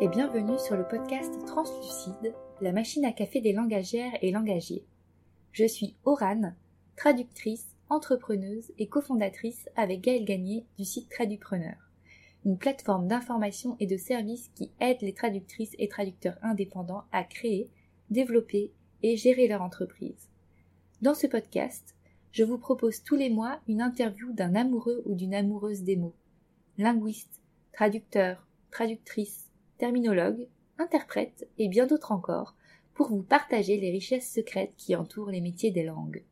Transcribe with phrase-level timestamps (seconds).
[0.00, 4.84] et bienvenue sur le podcast Translucide, la machine à café des langagières et langagiers.
[5.52, 6.56] Je suis Orane,
[6.96, 11.76] traductrice, entrepreneuse et cofondatrice avec Gaëlle Gagné du site Tradupreneur,
[12.44, 17.70] une plateforme d'information et de services qui aide les traductrices et traducteurs indépendants à créer,
[18.10, 18.72] développer
[19.02, 20.28] et gérer leur entreprise.
[21.02, 21.94] Dans ce podcast,
[22.32, 26.16] je vous propose tous les mois une interview d'un amoureux ou d'une amoureuse des mots,
[26.78, 27.40] linguiste,
[27.72, 30.46] traducteur, traductrice, terminologue,
[30.78, 32.54] interprète et bien d'autres encore,
[32.94, 36.22] pour vous partager les richesses secrètes qui entourent les métiers des langues.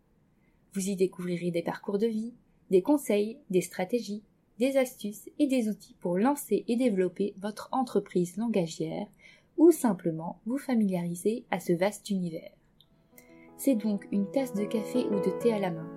[0.75, 2.33] Vous y découvrirez des parcours de vie,
[2.71, 4.23] des conseils, des stratégies,
[4.59, 9.07] des astuces et des outils pour lancer et développer votre entreprise langagière
[9.59, 12.53] ou simplement vous familiariser à ce vaste univers.
[13.57, 15.89] C'est donc une tasse de café ou de thé à la main,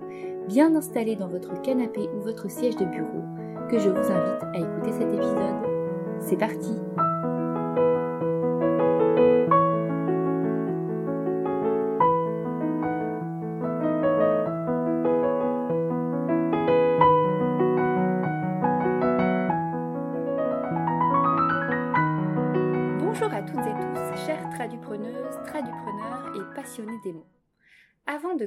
[0.48, 3.22] bien installée dans votre canapé ou votre siège de bureau,
[3.70, 6.20] que je vous invite à écouter cet épisode.
[6.20, 6.70] C'est parti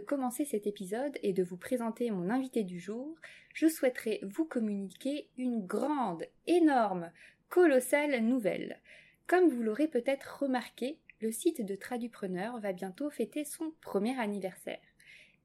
[0.10, 3.16] commencer cet épisode et de vous présenter mon invité du jour,
[3.54, 7.12] je souhaiterais vous communiquer une grande, énorme,
[7.48, 8.80] colossale nouvelle.
[9.28, 14.82] Comme vous l'aurez peut-être remarqué, le site de Tradupreneur va bientôt fêter son premier anniversaire.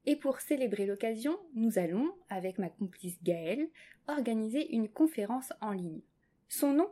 [0.07, 3.69] Et pour célébrer l'occasion, nous allons, avec ma complice Gaëlle,
[4.07, 6.01] organiser une conférence en ligne.
[6.49, 6.89] Son nom?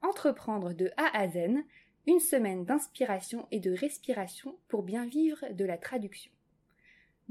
[0.00, 1.62] Entreprendre de A à Z,
[2.08, 6.32] une semaine d'inspiration et de respiration pour bien vivre de la traduction.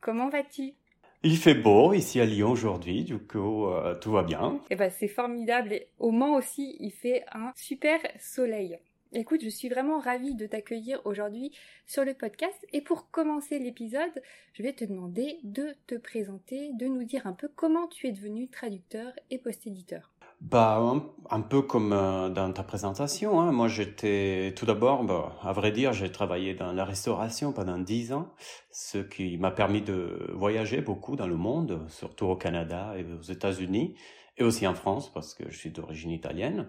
[0.00, 0.74] Comment vas-tu?
[1.22, 4.60] Il fait beau ici à Lyon aujourd'hui, du coup euh, tout va bien.
[4.70, 8.78] Eh ben c'est formidable et au Mans aussi il fait un super soleil.
[9.12, 11.50] Écoute, je suis vraiment ravie de t'accueillir aujourd'hui
[11.84, 14.22] sur le podcast et pour commencer l'épisode,
[14.52, 18.12] je vais te demander de te présenter, de nous dire un peu comment tu es
[18.12, 20.12] devenu traducteur et post-éditeur.
[20.40, 20.82] Bah,
[21.30, 23.40] un, peu comme euh, dans ta présentation.
[23.40, 23.52] Hein.
[23.52, 28.12] Moi, j'étais tout d'abord, bah, à vrai dire, j'ai travaillé dans la restauration pendant dix
[28.14, 28.32] ans,
[28.70, 33.22] ce qui m'a permis de voyager beaucoup dans le monde, surtout au Canada et aux
[33.22, 33.94] États-Unis,
[34.38, 36.68] et aussi en France parce que je suis d'origine italienne.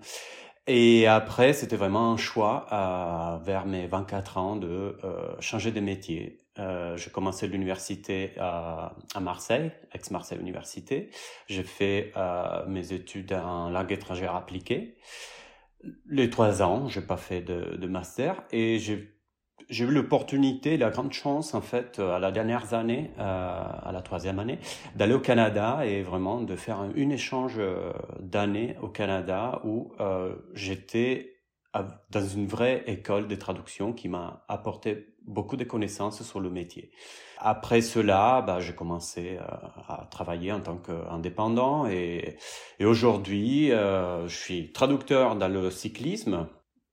[0.67, 2.67] Et après, c'était vraiment un choix
[3.45, 6.40] vers mes 24 ans de euh, changer de métier.
[6.59, 11.09] Euh, j'ai commencé l'université à, Marseille, ex-Marseille Université.
[11.47, 14.97] J'ai fait euh, mes études en langue étrangère appliquée.
[16.07, 21.53] Les trois ans, j'ai pas fait de, master et j'ai eu l'opportunité, la grande chance
[21.53, 24.59] en fait, à la dernière année, euh, à la troisième année,
[24.95, 30.35] d'aller au Canada et vraiment de faire un, échange euh, d'années au Canada où euh,
[30.53, 31.30] j'étais
[31.73, 36.91] dans une vraie école de traduction qui m'a apporté beaucoup de connaissances sur le métier.
[37.37, 42.37] Après cela, bah, j'ai commencé à travailler en tant qu'indépendant et,
[42.81, 46.47] aujourd'hui, je suis traducteur dans le cyclisme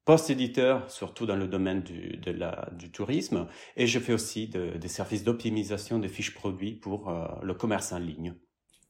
[0.09, 3.47] post-éditeur, surtout dans le domaine du tourisme,
[3.77, 7.99] et je fais aussi des services d'optimisation des fiches produits pour euh, le commerce en
[7.99, 8.35] ligne.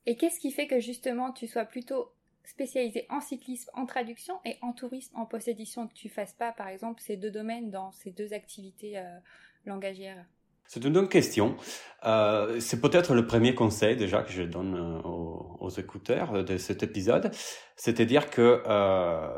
[0.06, 2.12] Et qu'est-ce qui fait que justement tu sois plutôt
[2.48, 6.68] spécialisé en cyclisme, en traduction et en tourisme, en possession, que tu fasses pas, par
[6.68, 9.18] exemple, ces deux domaines dans ces deux activités euh,
[9.66, 10.24] langagières
[10.70, 11.56] c'est une bonne question.
[12.04, 16.82] Euh, c'est peut-être le premier conseil déjà que je donne euh, aux, écouteurs de cet
[16.82, 17.30] épisode.
[17.74, 18.62] C'est-à-dire que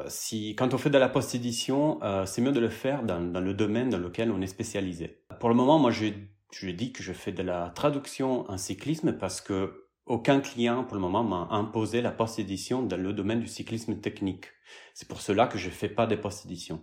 [0.09, 3.91] si, quand on fait de la post-édition, c'est mieux de le faire dans, le domaine
[3.91, 5.23] dans lequel on est spécialisé.
[5.39, 9.41] Pour le moment, moi, je dis que je fais de la traduction en cyclisme parce
[9.41, 14.01] que aucun client pour le moment m'a imposé la post-édition dans le domaine du cyclisme
[14.01, 14.47] technique.
[14.93, 16.83] C'est pour cela que je fais pas des post-éditions.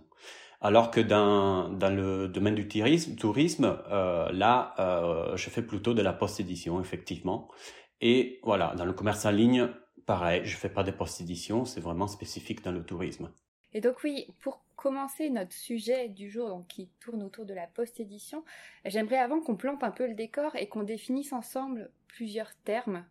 [0.62, 6.00] Alors que dans, dans le domaine du tourisme, euh, là, euh, je fais plutôt de
[6.00, 7.48] la post-édition, effectivement.
[8.00, 9.68] Et voilà, dans le commerce en ligne,
[10.06, 13.30] pareil, je fais pas des post-éditions, c'est vraiment spécifique dans le tourisme.
[13.74, 17.66] Et donc oui, pour commencer notre sujet du jour, donc qui tourne autour de la
[17.66, 18.42] post-édition,
[18.86, 23.04] j'aimerais avant qu'on plante un peu le décor et qu'on définisse ensemble plusieurs termes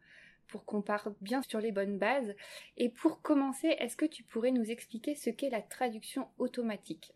[0.48, 2.36] pour qu'on parte bien sur les bonnes bases.
[2.78, 7.14] Et pour commencer, est-ce que tu pourrais nous expliquer ce qu'est la traduction automatique?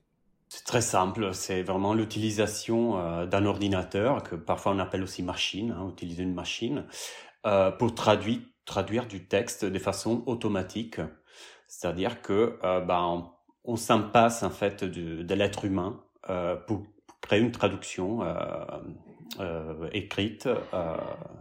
[0.50, 5.72] C'est très simple, c'est vraiment l'utilisation euh, d'un ordinateur, que parfois on appelle aussi machine,
[5.72, 6.86] hein, utiliser une machine,
[7.48, 11.02] euh, pour traduire, du texte de façon automatique.
[11.68, 13.34] C'est-à-dire que euh, ben,
[13.64, 16.84] on, s'en passe en fait de, l'être humain euh, pour,
[17.22, 18.22] créer une traduction
[19.94, 20.50] écrite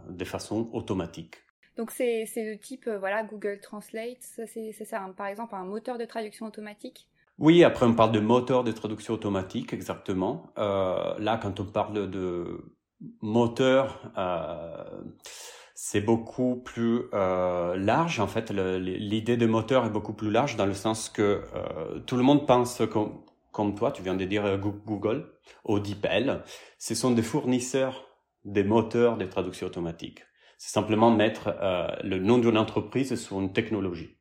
[0.09, 1.37] de façon automatique.
[1.81, 6.45] Donc c'est le type voilà Google Translate, c'est ça par exemple un moteur de traduction
[6.45, 7.07] automatique
[7.39, 10.53] oui, après on parle de moteur de traduction automatique, exactement.
[10.59, 12.71] Euh, là, quand on parle de
[13.21, 15.01] moteur, euh,
[15.73, 18.19] c'est beaucoup plus euh, large.
[18.19, 22.15] En fait, l'idée de moteur est beaucoup plus large dans le sens que euh, tout
[22.15, 22.83] le monde pense
[23.51, 25.33] comme, toi, tu viens de dire Google,
[25.67, 26.43] DeepL,
[26.77, 28.05] ce sont des fournisseurs
[28.45, 30.23] des moteurs de traduction automatique.
[30.63, 34.19] C'est simplement mettre euh, le nom d'une entreprise sur une technologie.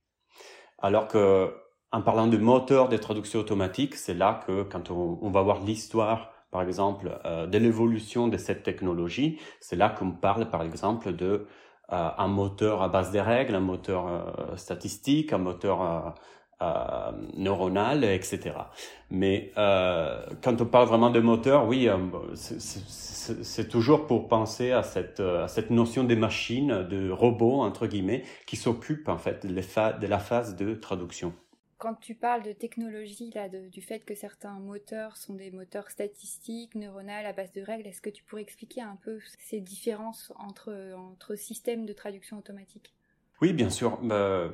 [0.79, 1.55] Alors que
[1.93, 6.33] en parlant de moteur de traduction automatique, c'est là que quand on, va voir l'histoire,
[6.51, 11.47] par exemple, euh, de l'évolution de cette technologie, c'est là qu'on parle, par exemple, de
[11.93, 16.15] euh, un moteur à base des règles, un moteur euh, statistique, un moteur
[16.63, 18.53] euh, euh, neuronal, etc.
[19.11, 21.89] Mais quand on parle vraiment de moteur, oui,
[22.35, 28.25] c'est toujours pour penser à cette, à cette notion des machines, de robots entre guillemets,
[28.47, 31.33] qui s'occupent en fait de la phase de traduction
[31.81, 36.75] quand tu parles de technologie, là, du fait que certains moteurs sont des moteurs statistiques,
[36.75, 41.37] neuronales, à base de règles, est-ce que tu pourrais expliquer un peu ces différences entre
[41.37, 42.93] systèmes de traduction automatique?
[43.41, 43.99] Oui, bien sûr.
[44.03, 44.51] Bah,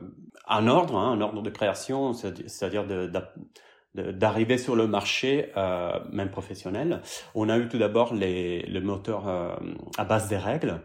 [0.48, 2.84] un ordre, hein, un ordre de création, c'est-à-dire
[3.94, 7.02] d'arriver sur le marché, euh, même professionnel.
[7.34, 9.56] On a eu tout d'abord les, le moteur euh,
[9.98, 10.80] à base des règles.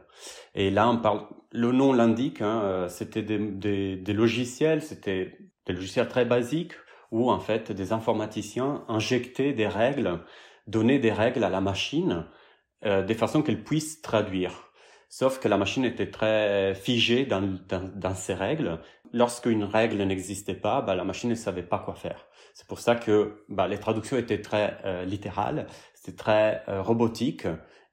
[0.55, 6.07] Et là, on parle, le nom l'indique, hein, euh, c'était des, logiciels, c'était des logiciels
[6.07, 6.73] très basiques
[7.11, 10.19] où en fait des informaticiens injectaient des règles,
[10.67, 12.25] donnaient des règles à la machine
[12.85, 14.70] euh, de façon qu'elle puisse traduire.
[15.13, 18.79] Sauf que la machine était très figée dans, dans, dans ces règles.
[19.11, 22.27] Lorsqu'une règle n'existait pas, bah, la machine ne savait pas quoi faire.
[22.53, 27.45] C'est pour ça que bah, les traductions étaient très euh, littérales, c'était très euh, robotique,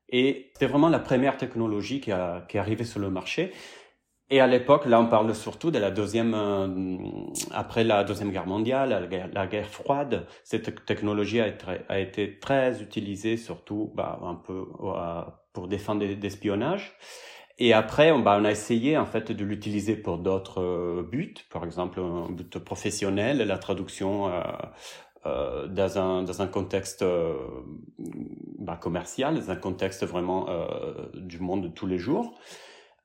[0.09, 3.52] et c'était vraiment la première technologie qui, a, qui est arrivée sur le marché.
[4.31, 6.99] Et à l'époque, là, on parle surtout de la deuxième, euh,
[7.50, 10.25] après la deuxième guerre mondiale, la guerre, la guerre froide.
[10.45, 14.66] Cette technologie a été, a été très utilisée, surtout, bah, un peu
[15.59, 16.93] pour défendre l'espionnage.
[17.59, 21.35] Et après, on, bah, on a essayé en fait de l'utiliser pour d'autres euh, buts,
[21.50, 24.31] par exemple un but professionnel, la traduction
[25.27, 27.05] euh, dans un dans un contexte
[28.59, 30.47] bah, commercial, dans un contexte vraiment
[31.15, 32.38] du monde de tous les jours.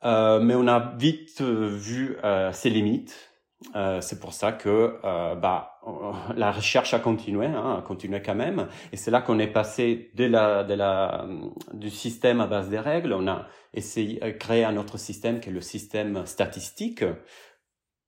[0.06, 3.32] Euh, mais on a vite euh, vu euh, ses limites.
[3.76, 5.00] Euh, c'est pour ça que
[5.36, 5.73] bah,
[6.36, 8.68] la recherche a continué, hein, a continué quand même.
[8.92, 11.28] Et c'est là qu'on est passé de la, de la,
[11.74, 13.14] du système à base des règles.
[13.14, 17.04] On a essayé de créer un autre système qui est le système statistique.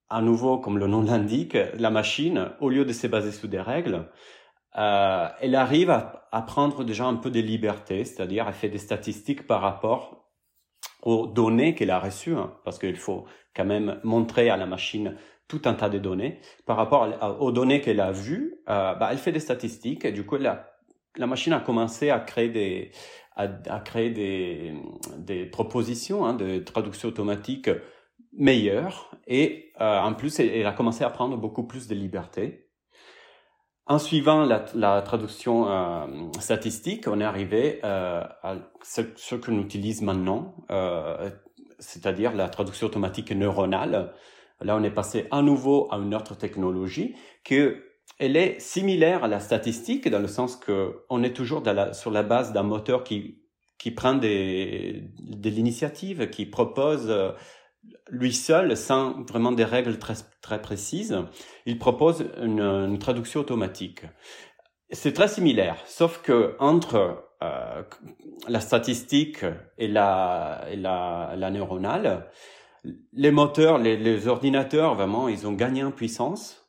[0.10, 3.60] À nouveau, comme le nom l'indique, la machine, au lieu de se baser sur des
[3.60, 4.08] règles,
[4.78, 9.48] euh, elle arrive à, prendre déjà un peu de liberté, c'est-à-dire elle fait des statistiques
[9.48, 10.30] par rapport
[11.02, 15.16] aux données qu'elle a reçues, hein, parce qu'il faut quand même montrer à la machine
[15.48, 16.40] tout un tas de données.
[16.66, 17.08] Par rapport
[17.40, 20.74] aux données qu'elle a vues, euh, bah, elle fait des statistiques et du coup, la,
[21.18, 22.92] la machine a commencé à créer des,
[23.36, 23.48] à,
[23.80, 24.74] créer des,
[25.18, 27.70] des propositions hein, de traduction automatique
[28.34, 32.70] meilleures et euh, en plus, elle, a commencé à prendre beaucoup plus de liberté.
[33.88, 36.08] En suivant la, la traduction euh,
[36.40, 40.56] statistique, on est arrivé à ce, ce qu'on utilise maintenant.
[41.78, 44.12] C'est-à-dire la traduction automatique neuronale.
[44.62, 47.84] Là, on est passé à nouveau à une autre technologie que
[48.20, 52.24] elle est similaire à la statistique dans le sens que on est toujours sur la
[52.24, 53.42] base d'un moteur qui
[53.78, 57.32] qui prend des de l'initiative, qui propose euh,
[58.10, 61.18] lui seul, sans vraiment des règles très très précises,
[61.66, 64.04] il propose une, traduction automatique.
[64.92, 67.84] C'est très similaire, sauf que entre euh,
[68.48, 69.44] la statistique
[69.78, 72.30] et la, et la, la neuronale,
[73.14, 76.62] les moteurs, les, ordinateurs, vraiment, ils ont gagné en puissance.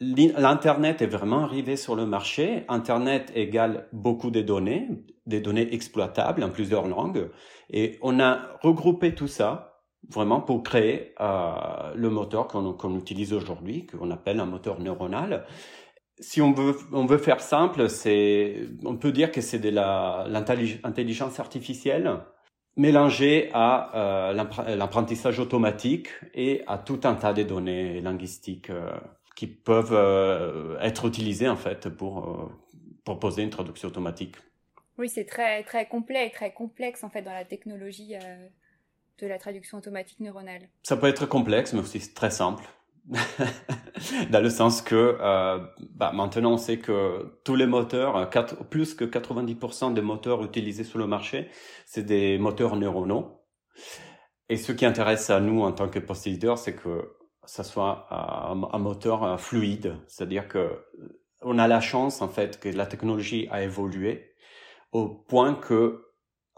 [0.00, 2.64] L'Internet est vraiment arrivé sur le marché.
[2.68, 4.88] Internet égale beaucoup de données,
[5.26, 7.30] des données exploitables en plusieurs langues.
[7.70, 13.86] Et on a regroupé tout ça vraiment pour créer euh, le moteur qu'on utilise aujourd'hui,
[13.86, 15.46] qu'on appelle un moteur neuronal
[16.22, 17.86] si on veut, on veut faire simple,
[18.84, 22.20] on peut dire que c'est de l'intelligence artificielle
[22.76, 28.90] mélangée à euh, l'apprentissage automatique et à tout un tas de données linguistiques euh,
[29.36, 32.50] qui peuvent euh, être utilisées en fait pour
[33.04, 34.36] proposer une traduction automatique.
[34.98, 38.14] Oui, c'est très très complet et très complexe en fait dans la technologie
[39.18, 40.68] de la traduction automatique neuronale.
[40.82, 42.64] Ça peut être complexe, mais aussi très simple.
[44.30, 45.58] dans le sens que euh,
[45.90, 50.84] bah, maintenant on sait que tous les moteurs, 4, plus que 90% des moteurs utilisés
[50.84, 51.50] sur le marché,
[51.86, 53.42] c'est des moteurs neuronaux.
[54.48, 58.62] Et ce qui intéresse à nous en tant que post c'est que ça soit un,
[58.72, 60.84] un moteur fluide, c'est-à-dire que
[61.40, 64.32] on a la chance en fait que la technologie a évolué
[64.92, 66.11] au point que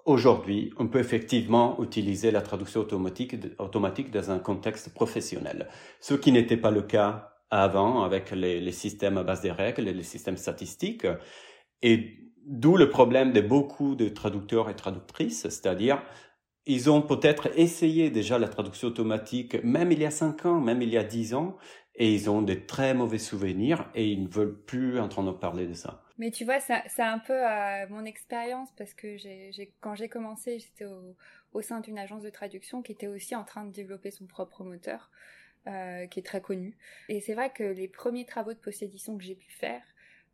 [0.04, 5.68] Aujourd'hui, on peut effectivement utiliser la traduction automatique, dans un contexte professionnel,
[6.00, 10.02] ce qui n'était pas le cas avant avec les, systèmes à base des règles les
[10.02, 11.06] systèmes statistiques.
[11.80, 16.02] Et d'où le problème de beaucoup de traducteurs et traductrices, c'est-à-dire
[16.66, 20.82] ils ont peut-être essayé déjà la traduction automatique, même il y a cinq ans, même
[20.82, 21.56] il y a dix ans,
[21.94, 25.74] et ils ont des très mauvais souvenirs et ils ne veulent plus entendre parler de
[25.74, 26.03] ça.
[26.18, 29.16] Mais tu vois, c'est un peu euh, mon expérience parce que
[29.80, 33.64] quand j'ai commencé, j'étais au, sein d'une agence de traduction qui était aussi en train
[33.64, 35.10] de développer son propre moteur,
[35.66, 36.76] euh, qui est très connu.
[37.08, 39.82] Et c'est vrai que les premiers travaux de post-édition que j'ai pu faire,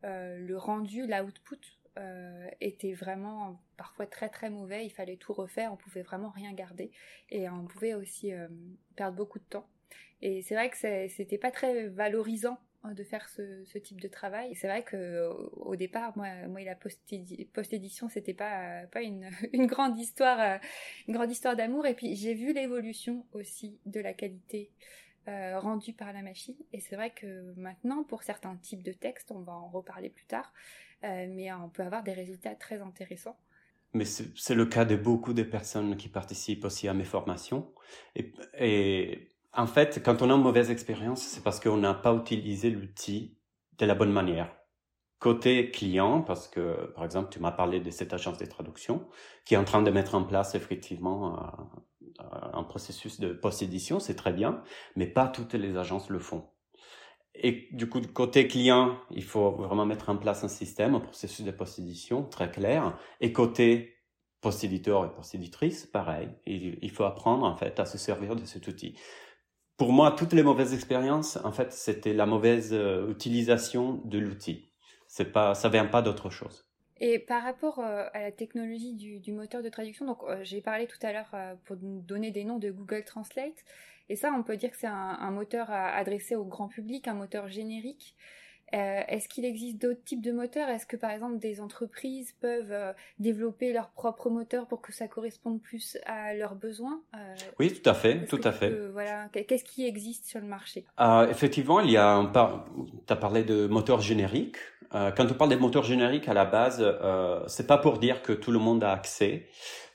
[0.04, 1.60] euh, le rendu, l'output
[1.98, 4.84] euh, était vraiment parfois très très mauvais.
[4.84, 6.90] Il fallait tout refaire, on pouvait vraiment rien garder
[7.30, 8.32] et on pouvait aussi
[8.96, 9.66] perdre beaucoup de temps.
[10.20, 14.54] Et c'est vrai que c'était pas très valorisant de faire ce, type de travail.
[14.54, 19.02] C'est vrai que au départ, moi, moi la post-édition, c'était pas pas
[19.52, 20.58] une, grande histoire, euh,
[21.06, 21.86] une grande histoire d'amour.
[21.86, 24.70] Et puis j'ai vu l'évolution aussi de la qualité
[25.28, 26.56] euh, rendue par la machine.
[26.72, 30.24] Et c'est vrai que maintenant, pour certains types de textes, on va en reparler plus
[30.24, 30.52] tard,
[31.04, 33.38] euh, mais on peut avoir des résultats très intéressants.
[33.92, 37.72] Mais c'est le cas de beaucoup de personnes qui participent aussi à mes formations.
[38.14, 42.70] Et en fait, quand on a une mauvaise expérience, c'est parce qu'on n'a pas utilisé
[42.70, 43.36] l'outil
[43.78, 44.54] de la bonne manière.
[45.18, 49.06] Côté client, parce que, par exemple, tu m'as parlé de cette agence de traduction
[49.44, 54.14] qui est en train de mettre en place effectivement euh, un processus de post-édition, c'est
[54.14, 54.62] très bien,
[54.96, 56.48] mais pas toutes les agences le font.
[57.34, 61.44] Et du coup, côté client, il faut vraiment mettre en place un système, un processus
[61.44, 62.98] de post-édition très clair.
[63.20, 63.96] Et côté
[64.40, 66.28] post-éditeur et post-éditrice, pareil.
[66.46, 68.96] Il faut apprendre en fait à se servir de cet outil
[69.80, 74.68] pour moi, toutes les mauvaises expériences, en fait, c'était la mauvaise euh, utilisation de l'outil.
[75.06, 76.68] C'est pas, ça vient pas d'autre chose.
[76.98, 80.86] Et par rapport euh, à la technologie du, moteur de traduction, donc euh, j'ai parlé
[80.86, 81.34] tout à l'heure
[81.64, 83.64] pour donner des noms de Google Translate,
[84.10, 87.48] et ça, on peut dire que c'est un, moteur adressé au grand public, un moteur
[87.48, 88.16] générique.
[88.74, 90.68] Euh, est-ce qu'il existe d'autres types de moteurs?
[90.68, 95.08] Est-ce que par exemple des entreprises peuvent euh, développer leur propre moteur pour que ça
[95.08, 97.00] corresponde plus à leurs besoins?
[97.14, 98.70] Euh, Oui, tout à fait, tout à fait.
[98.92, 100.84] voilà, qu'est-ce qui existe sur le marché?
[101.30, 102.66] Effectivement, il y a un par...
[103.06, 104.58] tu as parlé de moteurs génériques.
[104.92, 106.84] quand on parle des moteurs génériques à la base,
[107.46, 109.46] c'est pas pour dire que tout le monde a accès.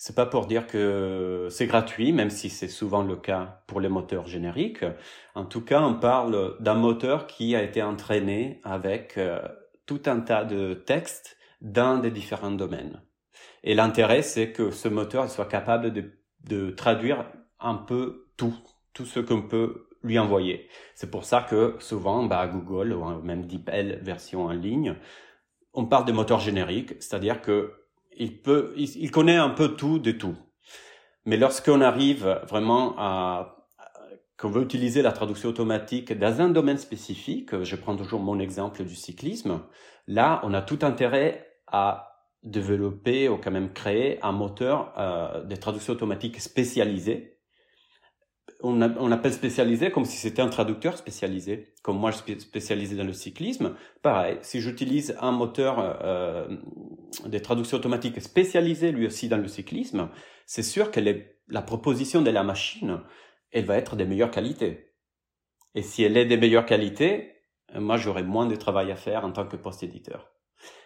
[0.05, 3.89] C'est pas pour dire que c'est gratuit, même si c'est souvent le cas pour les
[3.89, 4.85] moteurs génériques.
[5.33, 9.41] En tout cas, on parle d'un moteur qui a été entraîné avec euh,
[9.87, 13.01] tout un tas de textes dans des différents domaines.
[13.63, 17.25] Et l'intérêt, c'est que ce moteur soit capable de, traduire
[17.59, 18.53] un peu tout,
[18.93, 20.69] tout ce qu'on peut lui envoyer.
[20.93, 24.97] C'est pour ça que souvent, bah, Google ou même DeepL version en ligne,
[25.73, 27.84] on parle de moteur générique, c'est-à-dire que
[28.17, 30.35] il peut, il, connaît un peu tout de tout.
[31.25, 33.65] Mais lorsqu'on arrive vraiment à,
[34.37, 38.83] qu'on veut utiliser la traduction automatique dans un domaine spécifique, je prends toujours mon exemple
[38.83, 39.61] du cyclisme,
[40.07, 42.11] là, on a tout intérêt à
[42.43, 47.34] développer ou quand même créer un moteur euh, de traduction automatique spécialisé
[48.61, 53.03] on, appelle spécialisé comme si c'était un traducteur spécialisé, comme moi je suis spécialisé dans
[53.03, 53.75] le cyclisme.
[54.01, 56.47] Pareil, si j'utilise un moteur euh,
[57.25, 60.09] des traductions automatiques spécialisé lui aussi dans le cyclisme,
[60.45, 60.99] c'est sûr que
[61.47, 63.01] la proposition de la machine,
[63.51, 64.93] elle va être de meilleure qualité.
[65.75, 67.33] Et si elle est de meilleure qualité,
[67.75, 70.34] moi j'aurai moins de travail à faire en tant que post-éditeur.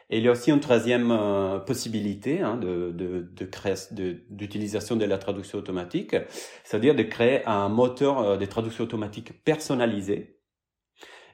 [0.10, 5.06] Et il y a aussi une troisième euh, possibilité hein, de, de, de d'utilisation de,
[5.06, 6.16] la traduction automatique,
[6.64, 10.40] c'est-à-dire de créer un moteur euh, de traduction automatique personnalisé.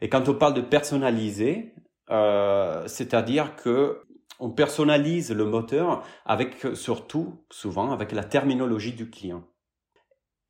[0.01, 1.73] Et quand on parle de personnalisé,
[2.11, 4.01] euh, c'est-à-dire que
[4.39, 9.45] on personnalise le moteur avec surtout, souvent, avec la terminologie du client.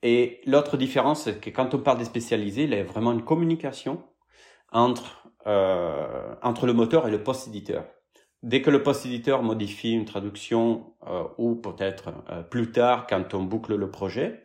[0.02, 3.24] Et l'autre différence, c'est que quand on parle de spécialisé, il y a vraiment une
[3.24, 4.04] communication
[4.72, 7.86] entre, euh, entre le moteur et le post-éditeur.
[8.46, 13.42] Dès que le post-éditeur modifie une traduction euh, ou peut-être euh, plus tard quand on
[13.42, 14.44] boucle le projet,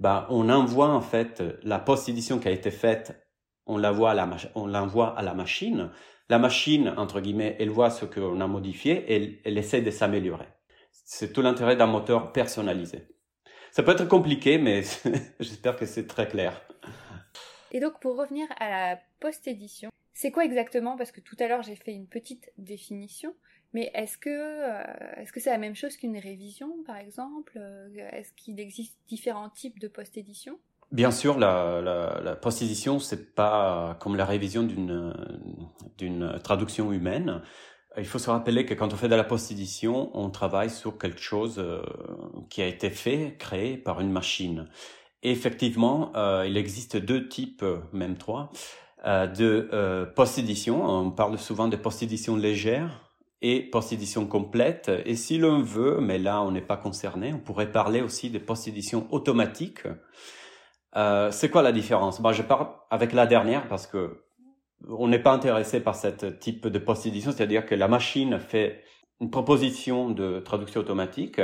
[0.00, 3.22] bah, on envoie en fait la post-édition qui a été faite,
[3.66, 5.90] on l'envoie à la, à la machine.
[6.30, 9.90] La machine, entre guillemets, elle voit ce qu'on a modifié et elle, elle essaie de
[9.90, 10.48] s'améliorer.
[10.90, 13.08] C'est tout l'intérêt d'un moteur personnalisé.
[13.72, 14.84] Ça peut être compliqué, mais
[15.38, 16.62] j'espère que c'est très clair.
[17.72, 20.96] Et donc pour revenir à la post-édition, c'est quoi exactement?
[20.96, 23.34] Parce que tout à l'heure j'ai fait une petite définition,
[23.74, 27.54] mais est-ce que euh, est-ce que c'est la même chose qu'une révision par exemple?
[27.56, 30.58] Euh, Est-ce qu'il existe différents types de post-édition?
[30.92, 31.80] Bien sûr, la,
[32.22, 37.42] la, post-édition, c'est pas comme la révision d'une traduction humaine.
[37.96, 41.20] Il faut se rappeler que quand on fait de la post-édition, on travaille sur quelque
[41.20, 41.82] chose euh,
[42.48, 44.68] qui a été fait, créé par une machine.
[45.24, 46.12] Et effectivement,
[46.44, 48.52] il existe deux types, même trois,
[49.04, 50.84] de euh, post-édition.
[50.84, 53.10] On parle souvent de post-édition légère
[53.42, 54.90] et post-édition complète.
[55.04, 58.38] Et si l'on veut, mais là on n'est pas concerné, on pourrait parler aussi de
[58.38, 59.80] post-édition automatique.
[60.96, 62.22] Euh, c'est quoi la différence?
[62.22, 64.22] Ben, Je parle avec la dernière parce que
[64.88, 68.82] on n'est pas intéressé par ce type de post-édition, c'est-à-dire que la machine fait
[69.20, 71.40] une proposition de traduction automatique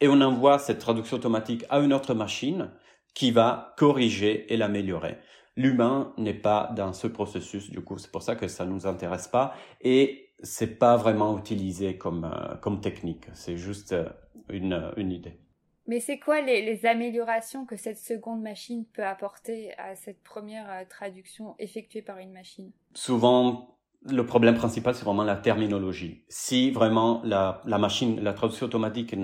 [0.00, 2.70] et on envoie cette traduction automatique à une autre machine
[3.14, 5.18] qui va corriger et l'améliorer.
[5.56, 9.28] L'humain n'est pas dans ce processus, du coup, c'est pour ça que ça nous intéresse
[9.28, 13.26] pas et c'est pas vraiment utilisé comme, euh, comme technique.
[13.34, 14.08] C'est juste euh,
[14.48, 15.38] une, une idée.
[15.86, 20.70] Mais c'est quoi les, les, améliorations que cette seconde machine peut apporter à cette première
[20.70, 22.70] euh, traduction effectuée par une machine?
[22.94, 23.76] Souvent,
[24.08, 26.24] le problème principal, c'est vraiment la terminologie.
[26.28, 29.14] Si vraiment la, machine, la traduction automatique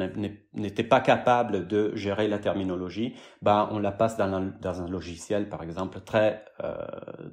[0.53, 4.89] n'était pas capable de gérer la terminologie, bah on la passe dans un, dans un
[4.89, 6.77] logiciel, par exemple, très euh,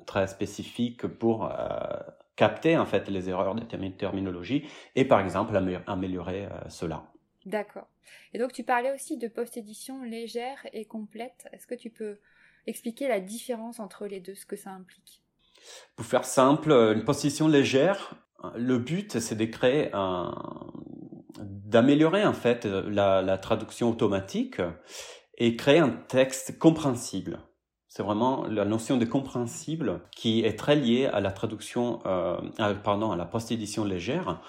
[0.05, 1.49] très spécifique pour euh,
[2.37, 7.11] capter en fait les erreurs de terminologie et par exemple améliorer euh, cela.
[7.45, 7.87] D'accord.
[8.33, 11.47] Et donc tu parlais aussi de post-édition légère et complète.
[11.51, 12.19] Est-ce que tu peux
[12.67, 15.22] expliquer la différence entre les deux, ce que ça implique?
[15.95, 18.15] Pour faire simple, une position légère,
[18.55, 20.33] le but c'est de créer un,
[21.39, 24.61] d'améliorer en fait la, la, traduction automatique
[25.37, 27.39] et créer un texte compréhensible.
[27.87, 32.37] C'est vraiment la notion de compréhensible qui est très liée à la traduction, euh,
[32.83, 34.41] pardon, à la post-édition légère.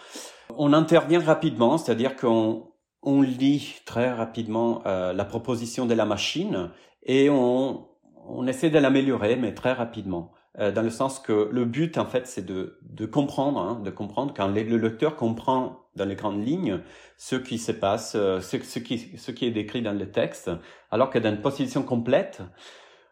[0.56, 2.72] On intervient rapidement, c'est-à-dire qu'on
[3.02, 6.70] on lit très rapidement euh, la proposition de la machine
[7.02, 7.86] et on,
[8.26, 10.32] on essaie de l'améliorer, mais très rapidement.
[10.60, 13.90] Euh, dans le sens que le but en fait c'est de, de comprendre, hein, de
[13.90, 16.80] comprendre quand le, lecteur comprend dans les grandes lignes
[17.16, 20.52] ce qui se passe, euh, ce, ce, qui, ce qui est décrit dans le texte,
[20.92, 22.40] alors que dans une position complète,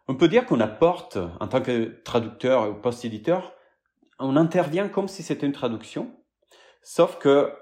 [0.07, 3.52] on peut dire qu'on apporte en tant que traducteur ou post-éditeur,
[4.20, 6.14] on intervient comme si c'était une traduction,
[6.83, 7.52] sauf que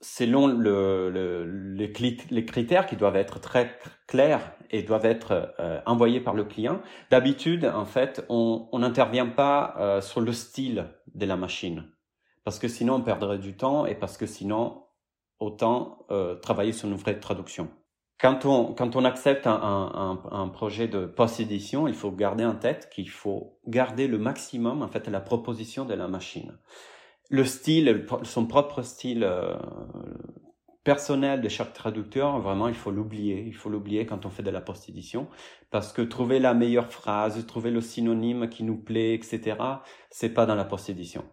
[0.00, 1.92] selon le, le, les,
[2.30, 6.80] les, critères qui doivent être très clairs et doivent être euh, envoyés par le client,
[7.10, 11.84] d'habitude, en fait, on n'intervient pas euh, sur le style de la machine.
[12.44, 14.84] Parce que sinon, on perdrait du temps et parce que sinon,
[15.38, 17.68] autant euh, travailler sur une vraie traduction.
[18.18, 22.54] Quand on, quand on accepte un, un, un projet de post-édition, il faut garder en
[22.54, 26.58] tête qu'il faut garder le maximum, en fait, la proposition de la machine
[27.30, 29.54] le style, son propre style euh,
[30.82, 33.44] personnel de chaque traducteur, vraiment, il faut l'oublier.
[33.46, 35.28] Il faut l'oublier quand on fait de la post-édition.
[35.70, 39.56] Parce que trouver la meilleure phrase, trouver le synonyme qui nous plaît, etc.,
[40.10, 41.24] c'est pas dans la post-édition.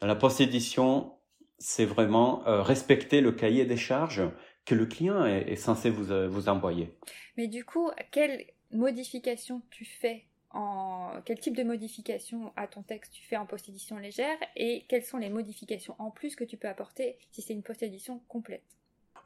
[0.00, 1.14] Dans la post-édition,
[1.58, 4.22] c'est vraiment euh, respecter le cahier des charges
[4.66, 6.98] que le client est, censé vous, euh, vous envoyer.
[7.38, 10.26] Mais du coup, quelle modification tu fais
[11.24, 15.18] quel type de modification à ton texte tu fais en post-édition légère et quelles sont
[15.18, 18.64] les modifications en plus que tu peux apporter si c'est une post-édition complète?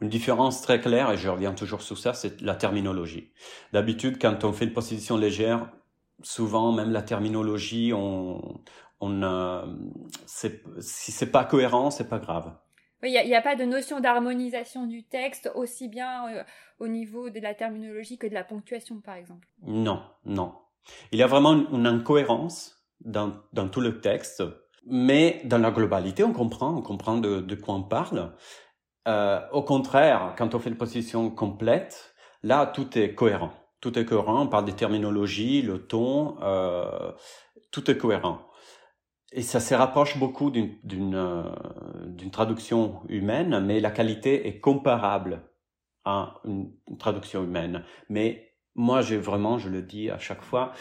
[0.01, 3.33] Une différence très claire, et je reviens toujours sur ça, c'est la terminologie.
[3.73, 5.71] D'habitude, quand on fait une position légère,
[6.23, 8.63] souvent même la terminologie, on,
[9.01, 9.67] on euh,
[10.27, 12.57] si c'est pas cohérent, c'est pas grave.
[13.03, 16.45] Il n'y a, pas de notion d'harmonisation du texte aussi bien euh,
[16.81, 19.49] au niveau de la terminologie que de la ponctuation, par exemple.
[19.63, 20.55] Non, non.
[21.13, 24.43] Il y a vraiment une incohérence dans, dans tout le texte,
[24.87, 28.35] mais dans la globalité, on comprend, on comprend de, de quoi on parle.
[29.09, 33.53] Euh, au contraire, quand on fait une position complète, là, tout est cohérent.
[33.81, 37.13] Tout est cohérent, on parle des terminologies, le ton, euh,
[37.71, 38.41] tout est cohérent.
[39.33, 41.45] Et ça se rapproche beaucoup d'une euh,
[42.33, 45.43] traduction humaine, mais la qualité est comparable
[46.05, 47.85] à une, traduction humaine.
[48.09, 50.73] Mais moi, j'ai vraiment, je le dis à chaque fois,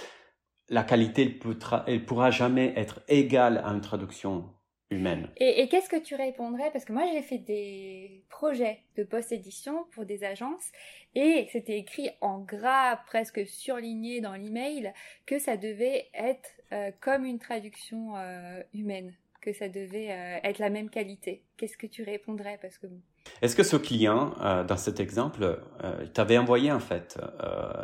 [0.69, 1.39] la qualité,
[1.87, 4.53] elle, ne pourra jamais être égale à une traduction
[4.91, 5.29] humaine.
[5.37, 6.71] Et, qu'est-ce que tu répondrais?
[6.71, 10.71] Parce que moi, j'ai fait des projets de post-édition pour des agences
[11.15, 14.93] et c'était écrit en gras, presque surligné dans l'email,
[15.25, 20.59] que ça devait être euh, comme une traduction euh, humaine, que ça devait euh, être
[20.59, 21.43] la même qualité.
[21.57, 22.57] Qu'est-ce que tu répondrais?
[22.61, 22.87] Parce que
[23.41, 24.33] Est-ce que ce client,
[24.67, 25.59] dans cet exemple,
[26.13, 27.17] t'avait envoyé en fait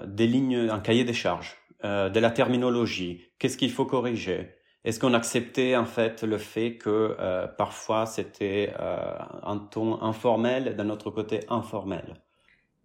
[0.06, 3.24] des lignes, un cahier des charges, de la terminologie?
[3.40, 4.56] Qu'est-ce qu'il faut corriger?
[4.86, 10.76] Est-ce qu'on acceptait en fait le fait que euh, parfois c'était euh, un ton informel,
[10.76, 12.22] d'un autre côté informel?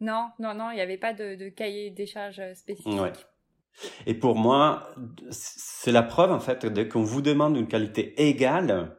[0.00, 3.26] Non, non, non, il n'y avait pas de, cahier des charges spécifique.
[4.06, 4.88] Et pour moi,
[5.30, 8.96] c'est la preuve en fait dès qu'on vous demande une qualité égale.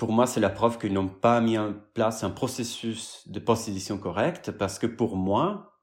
[0.00, 3.98] Pour moi, c'est la preuve qu'ils n'ont pas mis en place un processus de post-édition
[3.98, 5.78] correct parce que pour moi,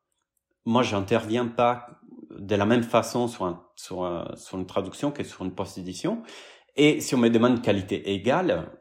[0.65, 1.99] moi, j'interviens pas
[2.32, 6.23] de la même façon sur, sur, sur une traduction que sur une post-édition.
[6.75, 8.71] Et si on me demande qualité égale,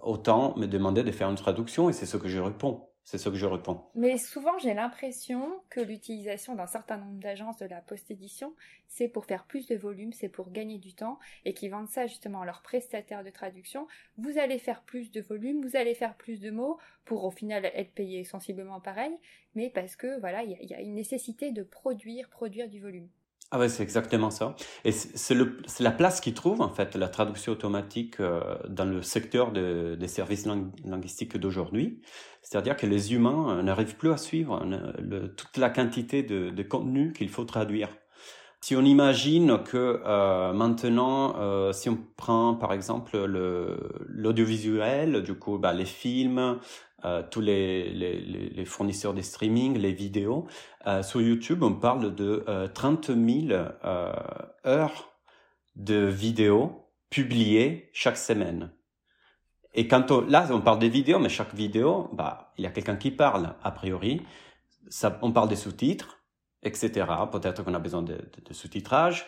[0.00, 2.88] autant me demander de faire une traduction et c'est ce que je réponds.
[3.06, 3.80] C'est ce que je réponds.
[3.94, 8.52] Mais souvent, j'ai l'impression que l'utilisation d'un certain nombre d'agences de la post-édition,
[8.88, 12.08] c'est pour faire plus de volume, c'est pour gagner du temps, et qui vendent ça
[12.08, 13.86] justement à leurs prestataires de traduction.
[14.18, 17.64] Vous allez faire plus de volume, vous allez faire plus de mots, pour au final
[17.66, 19.16] être payé sensiblement pareil,
[19.54, 23.08] mais parce que voilà, il y, a une nécessité de produire, produire du volume.
[23.52, 24.56] Ah ouais, c'est exactement ça.
[24.84, 25.34] Et c'est
[25.80, 30.46] la place qu'il trouve, en fait, la traduction automatique euh, dans le secteur des services
[30.84, 32.00] linguistiques d'aujourd'hui.
[32.42, 34.64] C'est-à-dire que les humains euh, n'arrivent plus à suivre
[34.98, 37.88] le, toute la quantité de, de contenu qu'il faut traduire.
[38.60, 43.16] Si on imagine que euh, maintenant, euh, si on prend par exemple
[44.08, 46.58] l'audiovisuel, du coup, bah, les films,
[47.04, 50.46] euh, tous les, les, les, fournisseurs de streaming, les vidéos,
[50.86, 53.58] euh, sur YouTube, on parle de 30 000
[54.64, 55.12] heures
[55.76, 58.70] de vidéos publiées chaque semaine.
[59.74, 62.70] Et quand on, là, on parle des vidéos, mais chaque vidéo, bah, il y a
[62.70, 64.22] quelqu'un qui parle, a priori.
[64.88, 66.18] Ça, on parle des sous-titres,
[66.62, 67.06] etc.
[67.30, 69.26] Peut-être qu'on a besoin de, de, sous-titrage.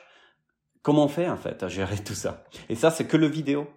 [0.80, 2.44] Comment on fait, en fait, à gérer tout ça?
[2.70, 3.68] Et ça, c'est que le vidéo.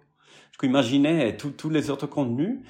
[0.52, 2.60] Je peux imaginer tous les autres contenus.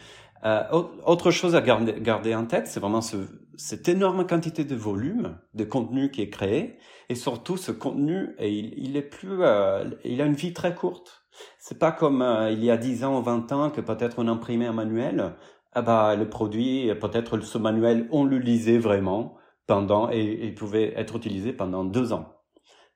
[0.44, 0.62] Euh,
[1.04, 3.16] autre chose à garder, en tête, c'est vraiment ce,
[3.56, 6.78] cette énorme quantité de volume de contenu qui est créé.
[7.08, 11.24] Et surtout, ce contenu, il, il est plus, euh, il a une vie très courte.
[11.58, 14.28] C'est pas comme euh, il y a 10 ans ou 20 ans que peut-être on
[14.28, 15.34] imprimait un manuel.
[15.74, 20.92] Ah bah, le produit, peut-être ce manuel, on le lisait vraiment pendant, et il pouvait
[20.96, 22.34] être utilisé pendant deux ans.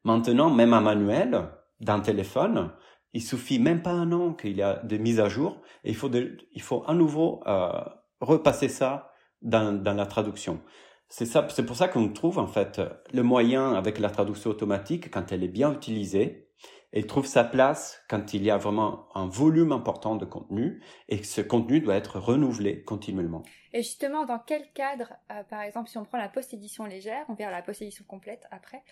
[0.05, 1.49] Maintenant, même un manuel
[1.81, 2.71] d'un téléphone,
[3.13, 5.97] il suffit même pas un an qu'il y a des mises à jour et il
[5.97, 7.71] faut, il faut à nouveau euh,
[8.21, 9.11] repasser ça
[9.43, 10.61] dans, dans la traduction.
[11.09, 12.81] C'est ça, c'est pour ça qu'on trouve en fait
[13.13, 16.47] le moyen avec la traduction automatique quand elle est bien utilisée
[16.97, 21.23] elle trouve sa place quand il y a vraiment un volume important de contenu et
[21.23, 23.43] ce contenu doit être renouvelé continuellement.
[23.75, 27.35] Et justement, dans quel cadre, euh, par exemple, si on prend la post-édition légère, on
[27.35, 28.83] verra la post-édition complète après,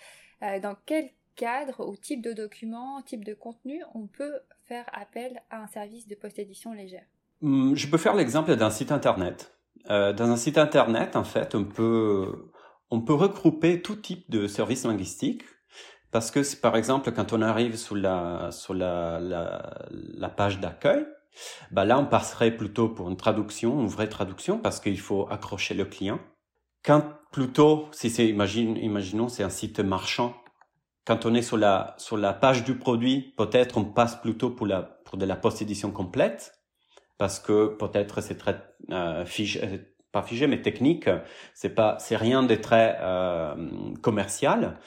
[0.43, 5.43] euh, dans quel cadre ou type de document, type de contenu, on peut faire appel
[5.51, 7.07] à un service de post-édition légère
[7.43, 9.57] hum, Je peux faire l'exemple d'un site internet.
[9.91, 12.51] Euh, dans un site internet, en fait, on peut,
[12.91, 15.45] on peut regrouper tout type de services linguistiques
[16.15, 21.05] parce que par exemple, quand on arrive sur la, sur la, la, page d'accueil,
[21.73, 25.75] bah là, on passerait plutôt pour une traduction, une vraie traduction, parce qu'il faut accrocher
[25.75, 26.21] le client.
[26.85, 30.37] Quand plutôt, si c'est, imaginons, c'est un site marchand,
[31.05, 34.67] quand on est sur la, sur la page du produit, peut-être on passe plutôt pour
[34.67, 36.55] la, pour de la post-édition complète,
[37.19, 38.57] parce que peut-être c'est très
[38.91, 39.61] euh, figé,
[40.13, 41.09] pas figé, mais technique,
[41.55, 43.55] c'est pas, c'est rien de très euh,
[44.01, 44.79] commercial.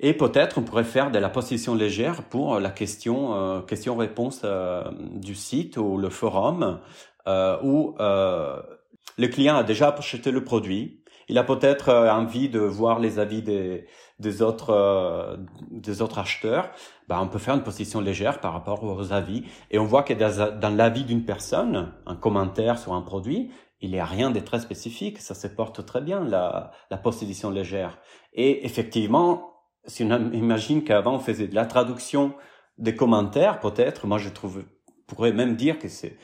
[0.00, 4.82] Et peut-être on pourrait faire de la position légère pour la question euh, question-réponse euh,
[5.14, 6.80] du site ou le forum
[7.26, 11.04] euh, ou Le client a déjà acheté le produit.
[11.28, 13.86] Il a peut-être euh, envie de voir les avis des,
[14.18, 15.36] des autres euh,
[15.70, 16.70] des autres acheteurs.
[17.08, 20.14] Bah, on peut faire une position légère par rapport aux avis et on voit que
[20.14, 23.50] dans, dans l'avis d'une personne, un commentaire sur un produit,
[23.80, 25.18] il n'y a rien de très spécifique.
[25.18, 27.98] Ça se porte très bien la la position légère.
[28.32, 29.54] Et effectivement,
[29.86, 32.34] si on imagine qu'avant on faisait de la traduction
[32.78, 34.64] des commentaires, peut-être, moi je trouve,
[35.06, 36.16] pourrais même dire que c'est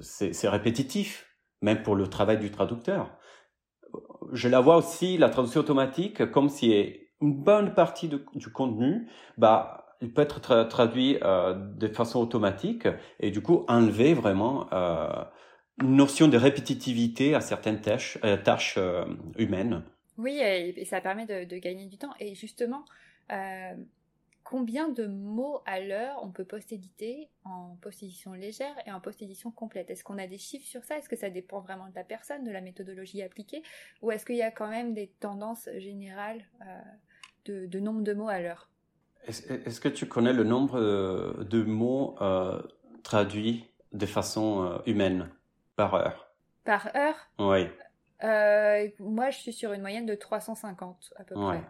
[0.00, 1.26] c'est répétitif
[1.62, 3.10] même pour le travail du traducteur.
[4.32, 6.72] Je la vois aussi, la traduction automatique, comme si
[7.20, 13.30] une bonne partie du contenu, bah, il peut être traduit euh, de façon automatique et
[13.30, 15.24] du coup enlever vraiment euh,
[15.80, 18.18] une notion de répétitivité à certaines tâches,
[18.78, 19.04] euh,
[19.36, 19.82] humaines.
[20.16, 22.12] Oui, et, ça permet de, de, gagner du temps.
[22.20, 22.84] Et justement,
[24.44, 29.88] combien de mots à l'heure on peut post-éditer en post-édition légère et en post-édition complète?
[29.88, 30.98] Est-ce qu'on a des chiffres sur ça?
[30.98, 33.62] Est-ce que ça dépend vraiment de la personne, de la méthodologie appliquée?
[34.02, 36.44] Ou est-ce qu'il y a quand même des tendances générales
[37.44, 38.68] de, de, nombre de mots à l'heure
[39.26, 42.60] Est-ce que tu connais le nombre euh, de mots euh,
[43.02, 45.30] traduits de façon euh, humaine
[45.76, 46.32] par heure?
[46.64, 47.16] Par heure?
[47.38, 47.66] Oui.
[48.22, 51.58] Euh, moi, je suis sur une moyenne de 350 à peu ouais.
[51.58, 51.66] près.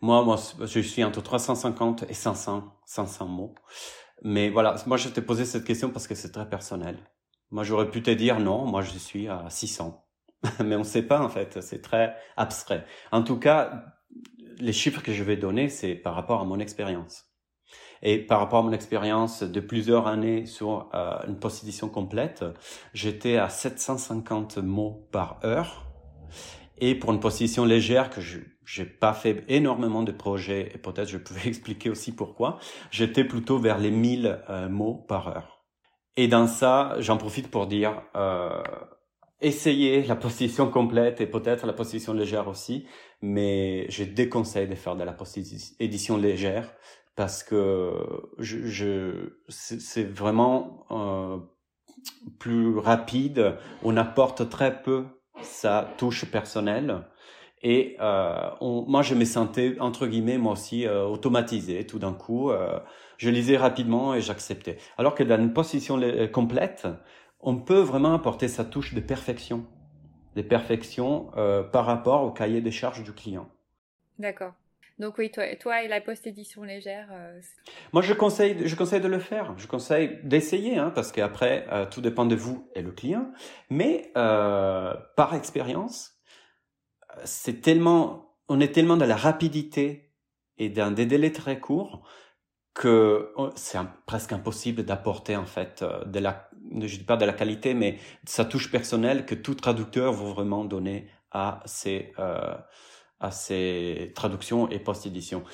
[0.00, 3.54] Moi, moi, je suis entre 350 et 500, 500 mots.
[4.22, 6.98] Mais voilà, moi, je t'ai posé cette question parce que c'est très personnel.
[7.50, 10.06] Moi, j'aurais pu te dire non, moi, je suis à 600.
[10.64, 11.60] Mais on ne sait pas, en fait.
[11.60, 12.86] C'est très abstrait.
[13.12, 13.84] En tout cas,
[14.60, 17.26] les chiffres que je vais donner, c'est par rapport à mon expérience.
[18.02, 22.44] Et par rapport à mon expérience de plusieurs années sur euh, une post-édition complète,
[22.94, 25.86] j'étais à 750 mots par heure.
[26.78, 28.38] Et pour une post-édition légère que je
[28.72, 32.60] j'ai pas fait énormément de projets et peut-être je pouvais expliquer aussi pourquoi.
[32.92, 35.64] J'étais plutôt vers les 1000 euh, mots par heure.
[36.16, 38.62] Et dans ça, j'en profite pour dire euh,
[39.40, 42.86] essayez la position complète et peut-être la position légère aussi,
[43.22, 45.16] mais je déconseille de faire de la
[45.78, 46.74] édition légère
[47.16, 47.92] parce que
[48.38, 51.38] je, je c'est vraiment euh,
[52.38, 53.56] plus rapide.
[53.82, 55.04] On apporte très peu
[55.42, 57.04] sa touche personnelle
[57.62, 61.86] et euh, moi, je me sentais, entre guillemets, moi aussi, euh, automatisé.
[61.86, 62.78] Tout d'un coup, euh,
[63.18, 64.78] je lisais rapidement et j'acceptais.
[64.96, 66.00] Alors que dans une position
[66.32, 66.86] complète,
[67.40, 69.66] on peut vraiment apporter sa touche de perfection,
[70.36, 73.48] de perfection euh, par rapport au cahier des charges du client.
[74.18, 74.52] D'accord.
[75.00, 77.08] Donc oui, toi, toi et la post-édition légère.
[77.10, 77.40] Euh,
[77.94, 79.54] Moi, je conseille, je conseille de le faire.
[79.56, 83.32] Je conseille d'essayer, hein, parce qu'après, euh, tout dépend de vous et le client.
[83.70, 86.20] Mais euh, par expérience,
[87.24, 90.12] c'est tellement, on est tellement dans la rapidité
[90.58, 92.06] et dans des délais très courts
[92.80, 96.48] que oh, c'est presque impossible d'apporter en fait euh, de la,
[96.80, 100.64] je dis pas de la qualité, mais sa touche personnelle que tout traducteur veut vraiment
[100.64, 102.54] donner à ses euh,
[103.20, 105.44] à ses traductions et post-édition.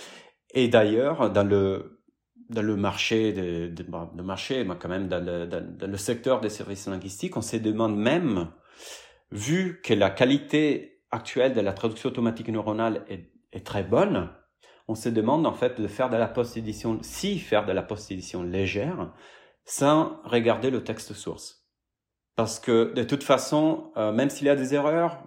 [0.55, 2.01] Et d'ailleurs, dans le
[2.49, 6.49] dans le marché de, de marché, mais quand même dans le, dans le secteur des
[6.49, 8.53] services linguistiques, on se demande même,
[9.33, 14.31] vu que la qualité actuelle de la traduction automatique neuronale est, est très bonne,
[14.89, 18.43] on se demande en fait de faire de la post-édition, si faire de la post-édition
[18.43, 19.13] légère,
[19.65, 21.67] sans regarder le texte source.
[22.37, 25.23] Parce que de toute façon, euh, même s'il y a des erreurs,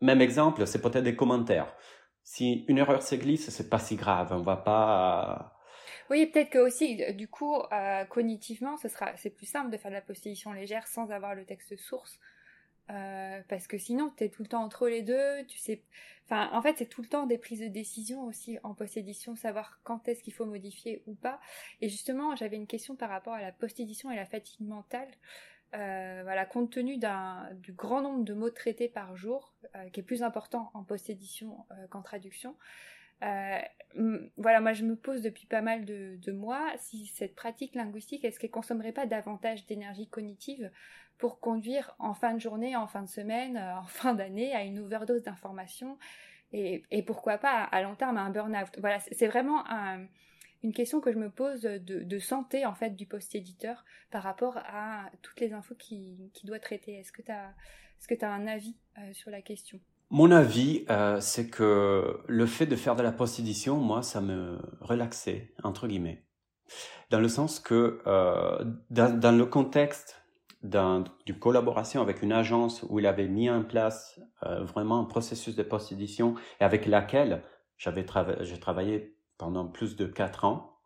[0.00, 1.74] même exemple, c'est peut-être des commentaires.
[2.22, 5.58] Si une erreur se glisse, c'est pas si grave, on va pas.
[6.10, 9.90] Oui, peut-être que aussi, du coup, euh, cognitivement, ce sera, c'est plus simple de faire
[9.90, 12.18] de la post-édition légère sans avoir le texte source.
[12.90, 15.82] Euh, parce que sinon, tu es tout le temps entre les deux, tu sais...
[16.26, 19.80] Enfin, en fait, c'est tout le temps des prises de décision aussi en post-édition, savoir
[19.84, 21.38] quand est-ce qu'il faut modifier ou pas.
[21.82, 25.08] Et justement, j'avais une question par rapport à la post-édition et la fatigue mentale.
[25.74, 26.98] Euh, voilà, compte tenu
[27.54, 31.66] du grand nombre de mots traités par jour, euh, qui est plus important en post-édition
[31.90, 32.56] qu'en traduction,
[34.36, 38.38] voilà, moi je me pose depuis pas mal de, mois si cette pratique linguistique, est-ce
[38.38, 40.70] qu'elle consommerait pas davantage d'énergie cognitive
[41.18, 44.64] pour conduire en fin de journée, en fin de semaine, euh, en fin d'année à
[44.64, 45.98] une overdose d'informations
[46.56, 48.78] et, pourquoi pas à long terme à un burn-out?
[48.78, 50.06] Voilà, c'est vraiment un,
[50.62, 55.10] une question que je me pose de, santé en fait du post-éditeur par rapport à
[55.20, 56.94] toutes les infos qu'il qui doit traiter.
[56.94, 57.54] Est-ce que tu as,
[58.20, 59.80] as un avis euh, sur la question?
[60.14, 64.60] Mon avis, euh, c'est que le fait de faire de la post-édition, moi, ça me
[64.80, 66.24] relaxait, entre guillemets.
[67.10, 70.22] Dans le sens que euh, dans, le contexte
[70.62, 75.56] d'une collaboration avec une agence où il avait mis en place euh, vraiment un processus
[75.56, 77.42] de post-édition et avec laquelle
[77.76, 80.78] j'avais travaillé pendant plus de quatre ans,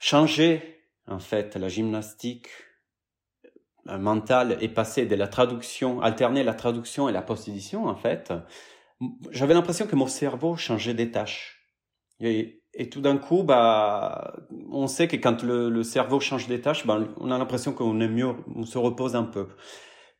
[0.00, 2.48] changer en fait la gymnastique
[3.86, 8.32] mental est passé de la traduction, alterner la traduction et la post-édition, en fait,
[9.30, 11.60] j'avais l'impression que mon cerveau changeait des tâches.
[12.20, 14.34] Et, et tout d'un coup, bah,
[14.70, 18.08] on sait que quand le, cerveau change des tâches, bah, on a l'impression qu'on est
[18.08, 19.48] mieux, on se repose un peu.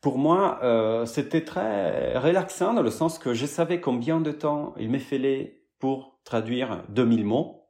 [0.00, 4.74] Pour moi, euh, c'était très relaxant dans le sens que je savais combien de temps
[4.78, 7.63] il m'est pour traduire 2000 mots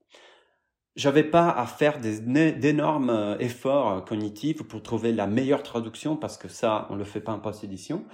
[0.96, 6.48] j'avais pas à faire d'énormes euh, efforts cognitifs pour trouver la meilleure traduction parce que
[6.48, 8.04] ça, on le fait pas en post-édition.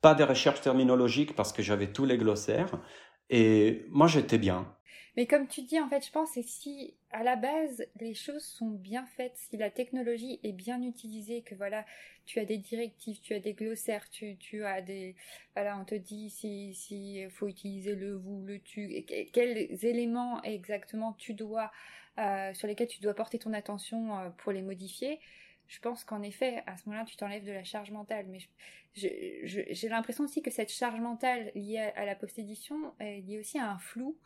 [0.00, 2.80] Pas de recherche terminologique parce que j'avais tous les glossaires.
[3.30, 4.74] Et moi, j'étais bien.
[5.16, 8.42] Mais comme tu dis, en fait, je pense que si à la base les choses
[8.42, 11.86] sont bien faites, si la technologie est bien utilisée, que voilà,
[12.26, 15.14] tu as des directives, tu as des glossaires, tu, tu as des,
[15.54, 21.12] voilà, on te dit si si faut utiliser le vous, le tu, quels éléments exactement
[21.12, 21.70] tu dois
[22.18, 25.18] euh, sur lesquels tu dois porter ton attention euh, pour les modifier,
[25.66, 28.26] je pense qu'en effet, à ce moment-là, tu t'enlèves de la charge mentale.
[28.28, 28.38] Mais
[28.94, 33.70] j'ai l'impression aussi que cette charge mentale liée à, la post-édition est liée aussi à
[33.70, 34.16] un flou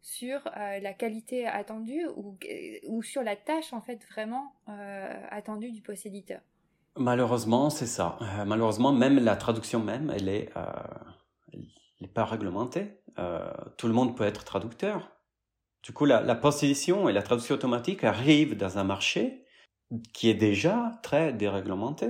[0.00, 4.54] sur euh, la qualité attendue ou, sur la tâche en fait vraiment
[5.30, 6.40] attendue du post-éditeur.
[6.96, 8.18] Malheureusement, c'est ça.
[8.46, 10.50] malheureusement, même la traduction même, elle est,
[12.00, 12.98] elle pas réglementée.
[13.76, 15.19] tout le monde peut être traducteur.
[15.82, 19.44] Du coup, la, la et la traduction automatique arrivent dans un marché
[20.12, 22.08] qui est déjà très déréglementé.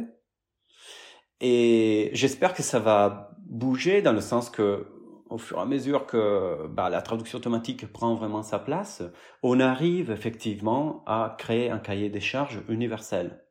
[1.41, 4.87] Et j'espère que ça va bouger dans le sens que,
[5.31, 9.03] au fur et à mesure que bah, la traduction automatique prend vraiment sa place,
[9.43, 13.45] on arrive effectivement à créer un cahier des charges universel.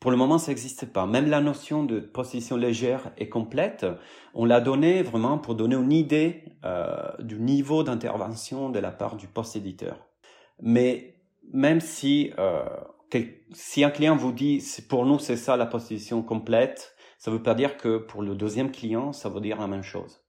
[0.00, 1.06] Pour le moment, ça n'existe pas.
[1.06, 3.84] Même la notion de position légère et complète,
[4.32, 9.16] on l'a donnée vraiment pour donner une idée euh, du niveau d'intervention de la part
[9.16, 10.08] du post-éditeur.
[10.62, 11.16] Mais
[11.52, 12.64] même si euh,
[13.52, 17.42] si un client vous dit pour nous c'est ça la position complète, ça ne veut
[17.42, 20.24] pas dire que pour le deuxième client ça veut dire la même chose.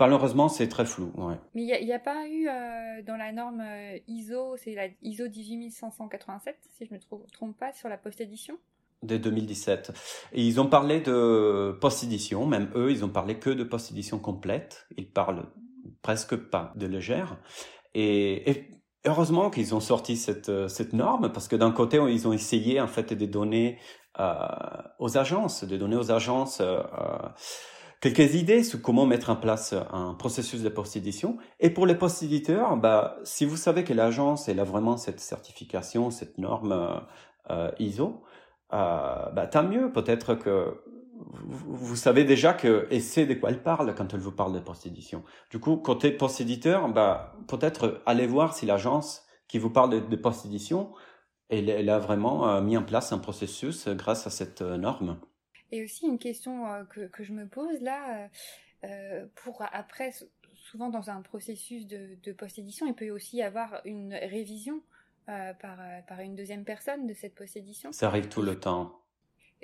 [0.00, 1.12] Malheureusement, c'est très flou.
[1.16, 1.36] Ouais.
[1.54, 3.62] Mais il n'y a, pas eu euh, dans la norme
[4.08, 8.58] ISO, c'est la ISO 18587, si je ne me trompe pas, sur la post-édition?
[9.04, 9.92] De 2017.
[10.32, 14.86] Et ils ont parlé de post-édition, même eux, ils ont parlé que de post-édition complète.
[14.96, 15.46] Ils parlent
[16.02, 17.38] presque pas de légère.
[17.94, 18.70] Et,
[19.06, 22.86] heureusement qu'ils ont sorti cette, cette norme, parce que d'un côté, ils ont essayé en
[22.86, 23.78] fait de donner
[24.20, 24.46] euh,
[25.00, 26.80] aux agences, de donner aux agences euh,
[28.00, 31.36] quelques idées sur comment mettre en place un processus de post-édition.
[31.58, 36.12] Et pour les post-éditeurs, bah, si vous savez que l'agence elle a vraiment cette certification,
[36.12, 37.02] cette norme
[37.50, 38.22] euh, ISO,
[38.72, 39.92] euh, bah, tant mieux.
[39.92, 40.82] Peut-être que
[41.16, 44.60] vous, savez déjà que et c'est de quoi elle parle quand elle vous parle de
[44.60, 45.22] post-édition.
[45.50, 50.92] Du coup, côté post-éditeur, bah, peut-être allez voir si l'agence qui vous parle de, post-édition,
[51.50, 55.20] elle, a vraiment euh, mis en place un processus grâce à cette euh, norme.
[55.70, 58.28] Et aussi une question que, que, je me pose là,
[59.34, 60.12] pour après,
[60.54, 64.82] souvent dans un processus de, de post-édition, il peut aussi y avoir une révision
[65.28, 67.92] euh, par, euh, par une deuxième personne de cette possédition.
[67.92, 69.04] Ça arrive tout le temps.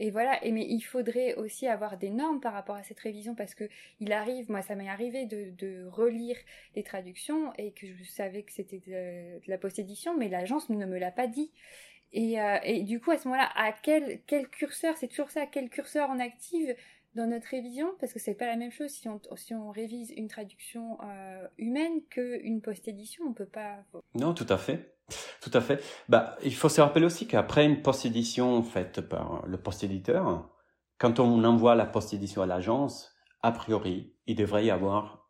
[0.02, 3.34] Et voilà, et mais il faudrait aussi avoir des normes par rapport à cette révision
[3.34, 3.68] parce que
[4.00, 6.38] il arrive, moi ça m'est arrivé de, de, relire
[6.74, 10.98] les traductions et que je savais que c'était de, la possédition, mais l'agence ne me
[10.98, 11.50] l'a pas dit.
[12.12, 15.46] Et, euh, et, du coup, à ce moment-là, à quel, quel curseur, c'est toujours ça,
[15.46, 16.74] quel curseur on active
[17.14, 17.94] dans notre révision?
[18.00, 21.46] Parce que c'est pas la même chose si on, si on révise une traduction euh,
[21.58, 23.84] humaine qu'une post-édition, on peut pas.
[24.14, 24.94] Non, tout à fait.
[25.40, 25.82] Tout à fait.
[26.08, 30.48] Bah, il faut se rappeler aussi qu'après une post-édition faite par le post-éditeur,
[30.98, 35.28] quand on envoie la post-édition à l'agence, a priori, il devrait y avoir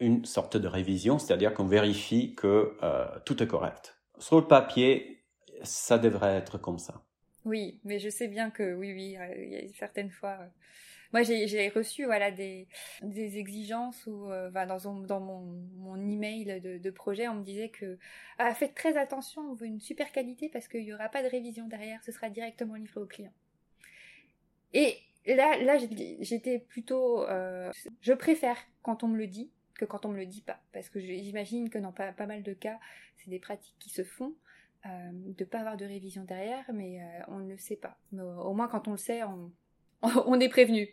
[0.00, 3.96] une sorte de révision, c'est-à-dire qu'on vérifie que euh, tout est correct.
[4.18, 5.24] Sur le papier,
[5.62, 7.04] ça devrait être comme ça.
[7.44, 10.38] Oui, mais je sais bien que oui, oui, euh, il y a certaines fois.
[10.40, 10.46] Euh,
[11.14, 12.66] moi, j'ai reçu voilà des,
[13.14, 17.98] exigences ou euh, dans, mon, email de, projet, on me disait que
[18.38, 21.28] ah, faites très attention, on veut une super qualité parce qu'il n'y aura pas de
[21.28, 23.32] révision derrière, ce sera directement livré au client.
[24.72, 25.78] Et là,
[26.18, 30.26] j'étais plutôt, euh, je préfère quand on me le dit que quand on me le
[30.26, 32.80] dit pas, parce que j'imagine que dans pas, mal de cas,
[33.18, 34.34] c'est des pratiques qui se font.
[34.86, 37.96] Euh, de pas avoir de révision derrière, mais on ne le sait pas.
[38.12, 39.50] Mais au moins quand on le sait, on,
[40.26, 40.90] on est prévenu.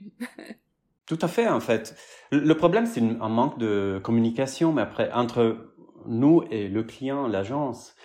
[1.06, 1.96] Tout à fait, en fait.
[2.32, 5.68] Le problème, c'est un manque de communication, mais après, entre
[6.08, 7.96] nous et le client, l'agence,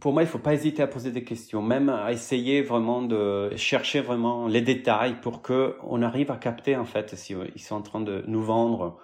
[0.00, 3.50] pour moi, il faut pas hésiter à poser des questions, même à essayer vraiment de
[3.56, 7.76] chercher vraiment les détails pour que on arrive à capter, en fait, si ils sont
[7.76, 8.98] en train de nous vendre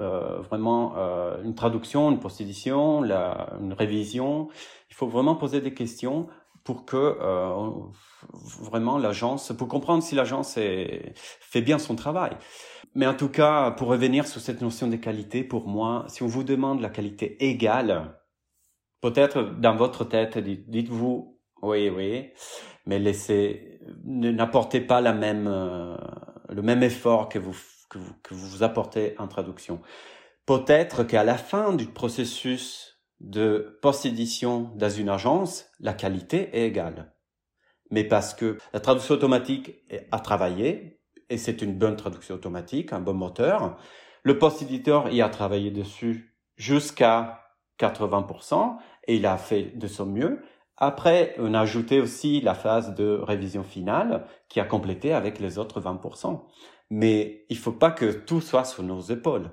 [0.00, 4.48] euh, vraiment euh, une traduction, une post-édition, une révision.
[4.88, 6.28] Il faut vraiment poser des questions
[6.64, 7.70] pour que euh,
[8.60, 12.36] vraiment l'agence, pour comprendre si l'agence fait bien son travail.
[12.94, 16.26] Mais en tout cas, pour revenir sur cette notion de qualité, pour moi, si on
[16.26, 18.18] vous demande la qualité égale,
[19.00, 22.30] peut-être dans votre tête, dites-vous, oui, oui,
[22.86, 25.96] mais laissez, n'apportez pas la même, euh,
[26.48, 27.56] le même effort que vous,
[27.88, 29.80] que vous, que vous apportez en traduction.
[30.46, 32.89] Peut-être qu'à la fin du processus
[33.20, 37.14] de post-édition dans une agence, la qualité est égale.
[37.90, 43.00] Mais parce que la traduction automatique a travaillé, et c'est une bonne traduction automatique, un
[43.00, 43.78] bon moteur,
[44.22, 47.40] le post-éditeur y a travaillé dessus jusqu'à
[47.78, 50.42] 80%, et il a fait de son mieux.
[50.76, 55.58] Après, on a ajouté aussi la phase de révision finale qui a complété avec les
[55.58, 56.46] autres 20%.
[56.90, 59.50] Mais il faut pas que tout soit sur nos épaules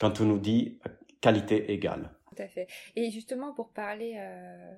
[0.00, 0.78] quand on nous dit
[1.20, 2.15] qualité égale.
[2.36, 2.66] Tout à fait.
[2.96, 4.72] Et justement, pour parler, euh,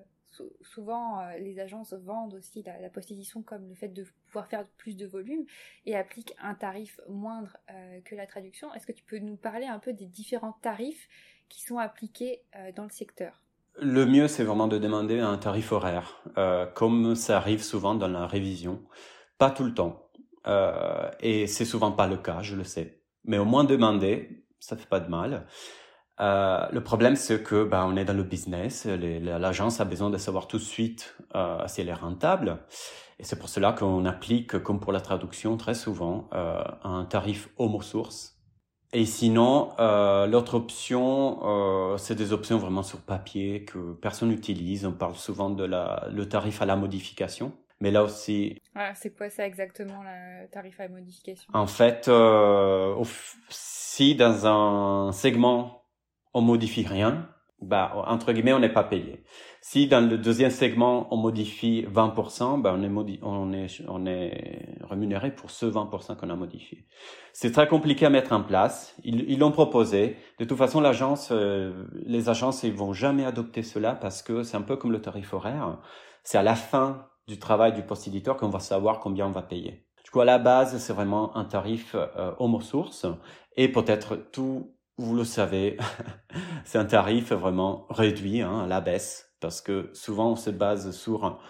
[0.62, 4.66] souvent euh, les agences vendent aussi la, la post-édition comme le fait de pouvoir faire
[4.76, 5.44] plus de volume
[5.86, 8.72] et appliquent un tarif moindre euh, que la traduction.
[8.74, 11.08] Est-ce que tu peux nous parler un peu des différents tarifs
[11.48, 12.42] qui sont appliqués
[12.76, 13.40] dans le secteur?
[13.80, 16.22] Le mieux, c'est vraiment de demander un tarif horaire,
[16.74, 18.82] comme ça arrive souvent dans la révision.
[19.38, 20.10] Pas tout le temps.
[21.20, 23.00] et c'est souvent pas le cas, je le sais.
[23.24, 25.46] Mais au moins demander, ça fait pas de mal.
[26.20, 28.86] Euh, le problème, c'est que ben, on est dans le business.
[28.86, 32.58] L'agence a besoin de savoir tout de suite euh, si elle est rentable.
[33.20, 37.48] Et c'est pour cela qu'on applique, comme pour la traduction, très souvent, euh, un tarif
[37.56, 38.36] homo source.
[38.92, 44.86] Et sinon, l'autre option, c'est des options vraiment sur papier que personne n'utilise.
[44.86, 47.52] On parle souvent de la, le tarif à la modification.
[47.80, 48.58] Mais là aussi.
[48.74, 51.50] Ah, c'est quoi ça exactement, le tarif à la modification?
[51.52, 52.10] En fait,
[53.50, 55.77] si dans un segment
[56.34, 57.28] on modifie rien,
[57.60, 59.24] bah entre guillemets on n'est pas payé.
[59.60, 64.76] Si dans le deuxième segment on modifie 20%, bah on est on est on est
[64.88, 66.86] rémunéré pour ce 20% qu'on a modifié.
[67.32, 68.96] C'est très compliqué à mettre en place.
[69.04, 70.16] Ils l'ont proposé.
[70.38, 74.56] De toute façon, l'agence, euh, les agences, ils vont jamais adopter cela parce que c'est
[74.56, 75.78] un peu comme le tarif horaire.
[76.22, 79.84] C'est à la fin du travail du post-éditeur qu'on va savoir combien on va payer.
[80.04, 83.06] Du coup, à la base, c'est vraiment un tarif euh, homo source
[83.56, 85.78] et peut-être tout, vous le savez,
[86.64, 90.90] c'est un tarif vraiment réduit hein, à la baisse parce que souvent on se base
[90.90, 91.40] sur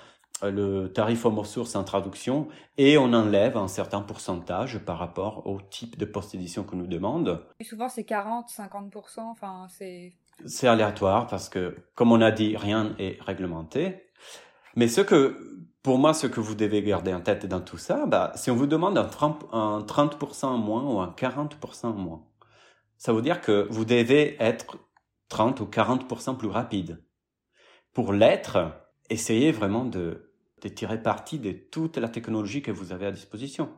[0.43, 5.47] euh, le tarif homo source en traduction et on enlève un certain pourcentage par rapport
[5.47, 7.45] au type de post-édition que nous demande.
[7.59, 10.13] Et souvent c'est 40, 50%, enfin c'est...
[10.47, 14.05] C'est aléatoire parce que, comme on a dit, rien est réglementé.
[14.77, 18.07] Mais ce que pour moi, ce que vous devez garder en tête dans tout ça,
[18.07, 21.93] bah, si on vous demande un 30%, un 30 en moins ou un 40% en
[21.95, 22.28] moins,
[22.99, 24.79] ça veut dire que vous devez être
[25.29, 27.03] 30 ou 40% plus rapide.
[27.95, 28.73] Pour l'être,
[29.09, 30.33] essayez vraiment de,
[30.63, 33.71] de tirer parti de toute la technologie que vous avez à disposition.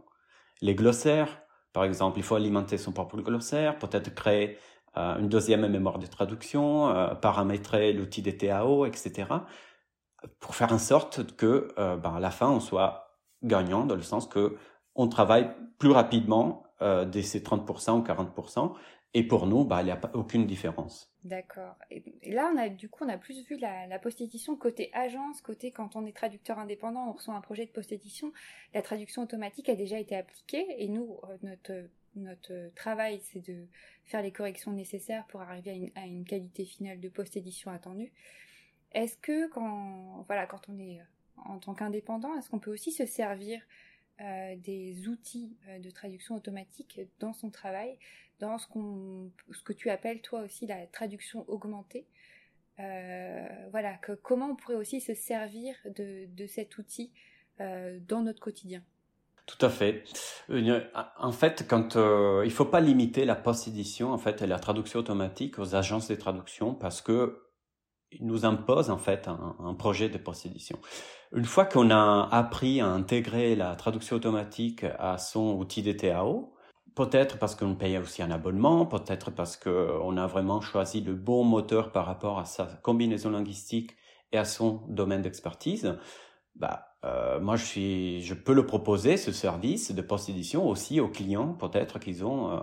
[0.63, 1.43] Les glossaires,
[1.73, 4.59] par exemple, il faut alimenter son propre glossaire, peut-être créer
[4.97, 9.27] euh, une deuxième mémoire de traduction, euh, paramétrer l'outil des TAO, etc
[10.39, 14.03] pour faire en sorte que euh, ben, à la fin on soit gagnant dans le
[14.03, 14.57] sens que
[14.95, 16.65] on travaille plus rapidement
[17.07, 18.73] dès ces 30% ou 40%
[19.15, 21.13] et pour nous bah, il n'y a aucune différence.
[21.25, 21.77] D'accord.
[21.91, 22.03] Et,
[22.33, 25.71] là on a du coup on a plus vu la, la post-édition côté agence, côté
[25.71, 28.33] quand on est traducteur indépendant, on reçoit un projet de post-édition,
[28.75, 33.67] la traduction automatique a déjà été appliquée et nous euh, notre notre travail, c'est de
[34.05, 38.13] faire les corrections nécessaires pour arriver à une, qualité finale de post-édition attendue.
[38.91, 41.05] Est-ce que quand, voilà, quand on est euh,
[41.37, 43.63] en tant qu'indépendant, est-ce qu'on peut aussi se servir
[44.21, 47.97] euh, des outils de traduction automatique dans son travail,
[48.41, 48.67] dans ce,
[49.65, 52.07] que tu appelles toi aussi la traduction augmentée
[52.79, 57.13] Voilà, que, comment on pourrait aussi se servir de, cet outil
[57.59, 58.83] dans notre quotidien?
[59.51, 60.05] Tout à fait.
[61.19, 65.01] En fait, quand euh, il faut pas limiter la post-édition en fait et la traduction
[65.01, 67.43] automatique aux agences de traduction parce que
[68.21, 70.79] nous impose en fait un, projet de post-édition.
[71.33, 76.53] Une fois qu'on a appris à intégrer la traduction automatique à son outil de TAO,
[76.95, 81.45] peut-être parce qu'on paye aussi un abonnement, peut-être parce qu'on a vraiment choisi le bon
[81.45, 83.97] moteur par rapport à sa combinaison linguistique
[84.33, 85.99] et à son domaine d'expertise,
[86.55, 91.09] bah, euh, moi je suis, je peux le proposer ce service de post-édition aussi aux
[91.09, 92.61] clients, peut-être qu'ils ont euh,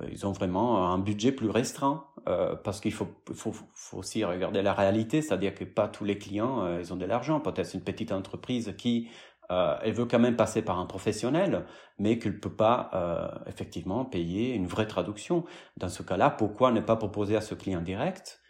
[0.00, 4.60] euh, ont vraiment un budget plus restreint euh, parce qu'il faut, faut, faut, aussi regarder
[4.60, 7.40] la réalité, c'est-à-dire que pas tous les clients euh, ils ont de l'argent.
[7.40, 9.08] Peut-être une petite entreprise qui
[9.50, 11.64] euh, elle veut quand même passer par un professionnel,
[11.98, 15.44] mais qu'elle peut pas euh, effectivement payer une vraie traduction.
[15.76, 18.40] Dans ce cas-là, pourquoi ne pas proposer à ce client direct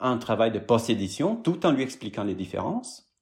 [0.00, 3.14] un travail de post-édition tout en lui expliquant les différences?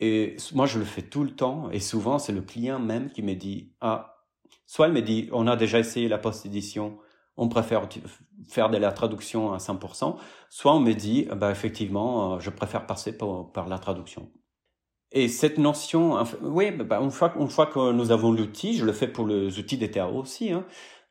[0.00, 1.70] Et moi, je le fais tout le temps.
[1.70, 4.24] Et souvent, c'est le client même qui me dit, ah,
[4.66, 6.98] soit il me dit, on a déjà essayé la post-édition,
[7.36, 7.88] on préfère
[8.48, 10.16] faire de la traduction à 100%,
[10.50, 14.30] soit on me dit, bah, effectivement, euh, je préfère passer par, la traduction.
[15.12, 18.92] Et cette notion, oui, bah, une, fois, une fois que nous avons l'outil, je le
[18.92, 20.66] fais pour les outils DTAO aussi, hein,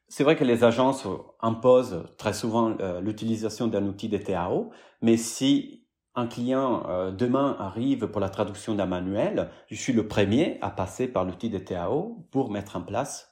[0.07, 1.05] c'est vrai que les agences
[1.41, 4.71] imposent très souvent euh, l'utilisation d'un outil DTAO,
[5.01, 5.85] mais si
[6.15, 10.69] un client euh, demain arrive pour la traduction d'un manuel, je suis le premier à
[10.69, 13.31] passer par l'outil DTAO pour mettre en place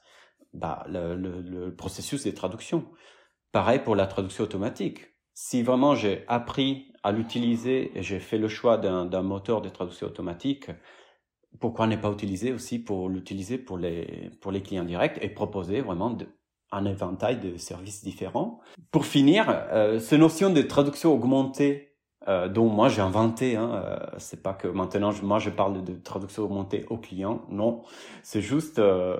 [0.52, 2.86] bah, le, le, le, processus de traduction.
[3.52, 5.06] Pareil pour la traduction automatique.
[5.34, 10.08] Si vraiment j'ai appris à l'utiliser et j'ai fait le choix d'un moteur de traduction
[10.08, 10.70] automatique,
[11.60, 15.80] pourquoi ne pas utiliser aussi pour l'utiliser pour les, pour les clients directs et proposer
[15.82, 16.18] vraiment
[16.72, 18.60] un éventail de services différents?
[18.90, 21.96] Pour finir, euh, cette notion de traduction augmentée
[22.28, 23.54] euh, dont moi j'ai inventé.
[23.54, 27.42] Hein, euh, c'est pas que maintenant moi je parle de traduction augmentée au client.
[27.50, 27.84] Non,
[28.24, 29.16] c'est juste euh,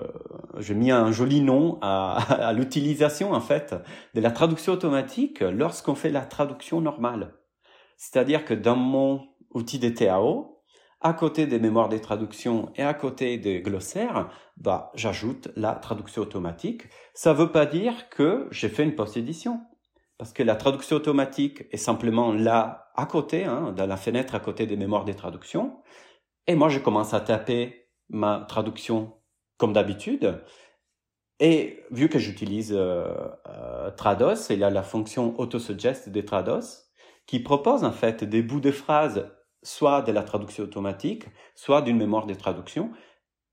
[0.57, 3.75] j'ai mis un joli nom à l'utilisation en fait
[4.13, 7.31] de la traduction automatique lorsqu'on fait la traduction normale.
[7.97, 10.63] C'est-à-dire que dans mon outil de TAO,
[11.01, 16.21] à côté des mémoires des traductions et à côté des glossaires, bah j'ajoute la traduction
[16.21, 16.83] automatique.
[17.13, 19.61] Ça veut pas dire que j'ai fait une post-édition
[20.17, 24.39] parce que la traduction automatique est simplement là à côté, hein, dans la fenêtre à
[24.39, 25.77] côté des mémoires des traductions.
[26.47, 29.13] Et moi, je commence à taper ma traduction
[29.57, 30.41] comme d'habitude.
[31.39, 33.05] Et vu que j'utilise euh,
[33.47, 36.86] euh, Trados, il y a la fonction autosuggest des Trados
[37.27, 39.29] qui propose en fait des bouts de phrases
[39.61, 42.91] soit de la traduction automatique, soit d'une mémoire de traduction.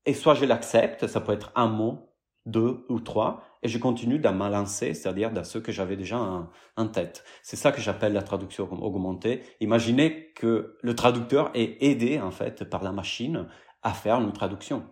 [0.05, 2.09] Et soit je l'accepte, ça peut être un mot,
[2.45, 6.47] deux ou trois, et je continue dans ma lancée, c'est-à-dire dans ce que j'avais déjà
[6.77, 7.23] en, tête.
[7.41, 9.41] C'est ça que j'appelle la traduction augmentée.
[9.59, 13.47] Imaginez que le traducteur est aidé en fait par la machine
[13.81, 14.85] à faire une traduction.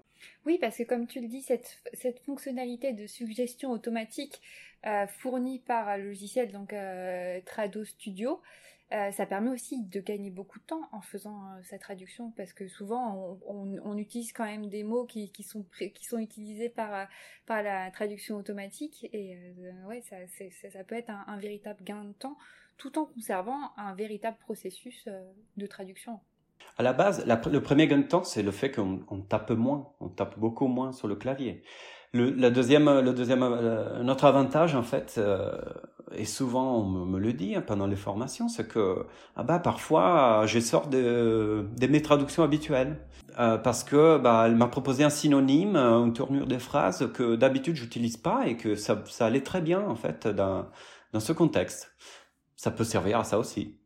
[0.46, 1.80] Oui, parce que comme tu le dis, cette,
[2.26, 4.42] fonctionnalité de suggestion automatique
[4.86, 8.42] euh, fournie par le logiciel donc euh, Trado Studio,
[8.94, 12.54] euh, ça permet aussi de gagner beaucoup de temps en faisant euh, sa traduction parce
[12.54, 17.04] que souvent on, utilise quand même des mots qui, sont, qui sont utilisés par, euh,
[17.48, 19.38] par la traduction automatique et
[19.88, 20.18] ouais, ça,
[20.72, 22.38] ça, peut être un, véritable gain de temps
[22.78, 25.08] tout en conservant un véritable processus
[25.58, 26.20] de traduction.
[26.78, 30.10] À la base, le premier gain de temps, c'est le fait qu'on tape moins, on
[30.10, 31.64] tape beaucoup moins sur le clavier.
[32.14, 35.52] Le, la deuxième, le deuxième, euh, notre avantage en fait, euh,
[36.16, 40.44] et souvent on me, le dit hein, pendant les formations, c'est que ah bah parfois
[40.46, 43.00] je sors de, de mes traductions habituelles
[43.40, 47.76] euh, parce que bah elle m'a proposé un synonyme, une tournure des phrases que d'habitude
[47.76, 50.68] j'utilise pas et que ça, ça allait très bien en fait dans
[51.14, 51.96] dans ce contexte.
[52.56, 53.80] Ça peut servir à ça aussi.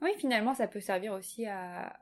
[0.00, 1.96] Oui, finalement, ça peut servir aussi à,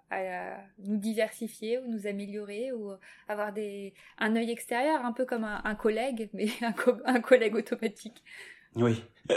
[0.79, 2.93] nous diversifier ou nous améliorer ou
[3.29, 6.49] avoir des, un œil extérieur, un peu comme un, collègue, mais
[7.05, 8.23] un, collègue automatique.
[8.75, 9.03] Oui.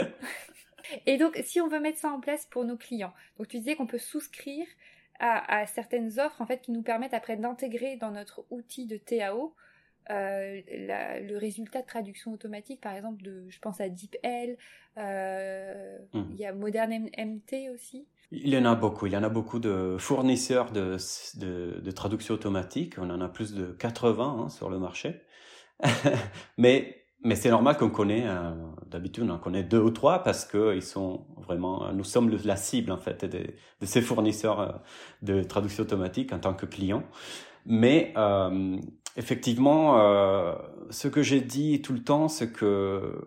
[1.06, 3.76] Et donc, si on veut mettre ça en place pour nos clients, donc tu disais
[3.76, 4.66] qu'on peut souscrire
[5.20, 9.54] à, certaines offres en fait qui nous permettent après d'intégrer dans notre outil de TAO
[10.08, 14.56] euh, le résultat de traduction automatique, par exemple, de, je pense à DeepL,
[14.96, 16.24] euh, hmm.
[16.32, 18.08] il y a Modern MT aussi.
[18.32, 19.06] Il y en a beaucoup.
[19.06, 20.96] Il y en a beaucoup de fournisseurs de,
[21.36, 22.94] de, traduction automatique.
[22.98, 25.22] On en a plus de 80 hein, sur le marché.
[26.58, 28.52] mais mais c'est normal qu'on connaît, euh,
[28.86, 32.56] d'habitude on en connaît deux ou trois parce que ils sont vraiment, nous sommes la
[32.56, 33.46] cible en fait de,
[33.86, 34.72] ces fournisseurs euh,
[35.20, 37.02] de traduction automatique en tant que clients.
[37.66, 38.78] Mais euh,
[39.16, 40.54] effectivement, euh,
[40.90, 43.20] ce que j'ai dit tout le temps, c'est que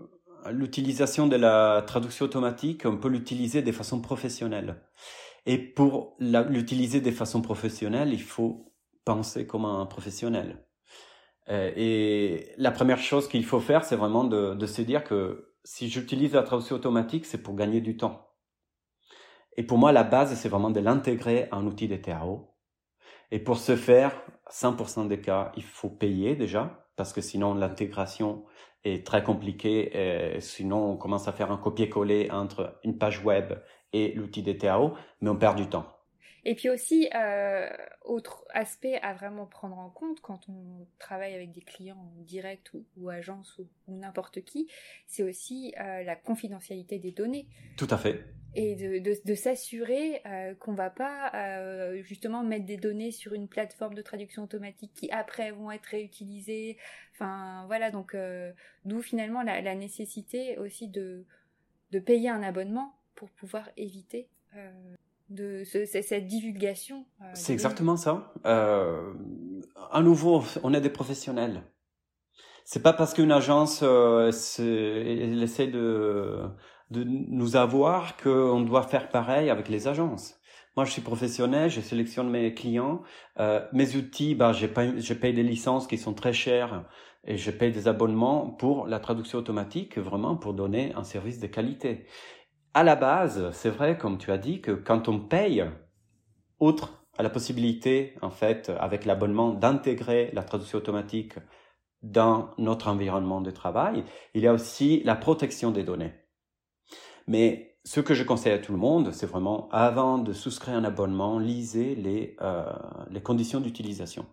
[0.52, 4.82] l'utilisation de la traduction automatique, on peut l'utiliser de façon professionnelle.
[5.46, 8.74] Et pour l'utiliser de façon professionnelle, il faut
[9.06, 10.66] penser comme un professionnel.
[11.50, 15.90] Euh, et la première chose qu'il faut faire, c'est vraiment de, se dire que si
[15.90, 18.30] j'utilise la traduction automatique, c'est pour gagner du temps.
[19.58, 22.56] Et pour moi, la base, c'est vraiment de l'intégrer à un outil de TAO.
[23.32, 24.22] Et pour ce faire,
[24.52, 28.46] 100% des cas, il faut payer déjà, parce que sinon l'intégration
[28.84, 30.36] est très compliquée.
[30.36, 33.54] Et sinon, on commence à faire un copier-coller entre une page web
[33.94, 35.86] et l'outil DTAO, mais on perd du temps.
[36.46, 37.70] Et puis aussi, euh,
[38.04, 42.86] autre aspect à vraiment prendre en compte quand on travaille avec des clients directs ou,
[42.98, 44.68] ou agences ou, n'importe qui,
[45.08, 47.48] c'est aussi euh, la confidentialité des données.
[47.78, 48.26] Tout à fait.
[48.56, 53.34] Et de, de, de s'assurer euh, qu'on va pas euh, justement mettre des données sur
[53.34, 56.78] une plateforme de traduction automatique qui après vont être réutilisées.
[57.14, 58.16] Enfin voilà, donc
[58.86, 61.26] d'où finalement la, la, nécessité aussi de,
[61.92, 64.28] de payer un abonnement pour pouvoir éviter
[65.30, 67.06] de cette divulgation.
[67.34, 68.34] c'est exactement ça.
[68.44, 71.64] à nouveau, on est des professionnels.
[72.66, 76.50] C'est pas parce qu'une agence elle essaie de
[76.94, 80.40] de nous avoir qu'on doit faire pareil avec les agences.
[80.76, 83.04] Moi, je suis professionnel, je sélectionne mes clients.
[83.40, 84.66] Euh, mes outils, bah, je
[85.14, 86.86] paye des licences qui sont très chères
[87.26, 91.48] et je paye des abonnements pour la traduction automatique, vraiment pour donner un service de
[91.48, 92.06] qualité.
[92.74, 95.64] À la base, c'est vrai, comme tu as dit, que quand on paye,
[96.60, 101.36] outre la possibilité, en fait, avec l'abonnement, d'intégrer la traduction automatique
[102.02, 104.04] dans notre environnement de travail,
[104.34, 106.14] il y a aussi la protection des données.
[107.28, 110.84] Mais ce que je conseille à tout le monde, c'est vraiment, avant de souscrire un
[110.84, 112.66] abonnement, lisez les, euh,
[113.24, 114.26] conditions d'utilisation.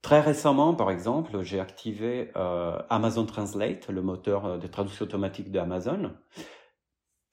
[0.00, 5.50] Très récemment, par exemple, j'ai activé euh, Amazon Translate, le moteur euh, de traduction automatique
[5.50, 6.12] d'Amazon.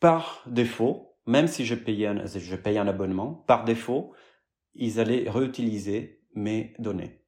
[0.02, 4.14] Par défaut, même si je payais un, je paye un abonnement, par défaut,
[4.76, 7.22] ils allaient réutiliser mes données.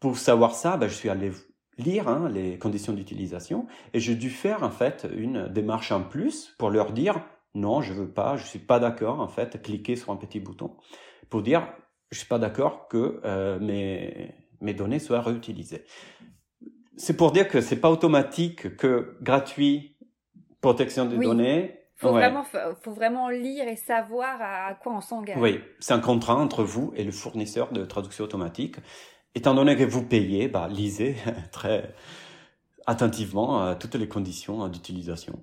[0.00, 1.32] Pour savoir ça, ben, je suis allé
[1.76, 6.54] lire hein, les conditions d'utilisation et j'ai dû faire en fait une démarche en plus
[6.58, 7.20] pour leur dire
[7.54, 10.76] non, je veux pas, je suis pas d'accord en fait, cliquer sur un petit bouton
[11.28, 11.66] pour dire
[12.10, 15.84] je suis pas d'accord que euh, mes mes données soient réutilisées.
[16.96, 19.96] C'est pour dire que c'est pas automatique que gratuit
[20.60, 25.36] protection des données faut vraiment faut vraiment lire et savoir à quoi on s'engage.
[25.38, 28.76] Oui, c'est un contrat entre vous et le fournisseur de traduction automatique
[29.34, 31.16] étant donné que vous payez, bah, lisez
[31.52, 31.94] très
[32.86, 35.42] attentivement euh, toutes les conditions euh, d'utilisation.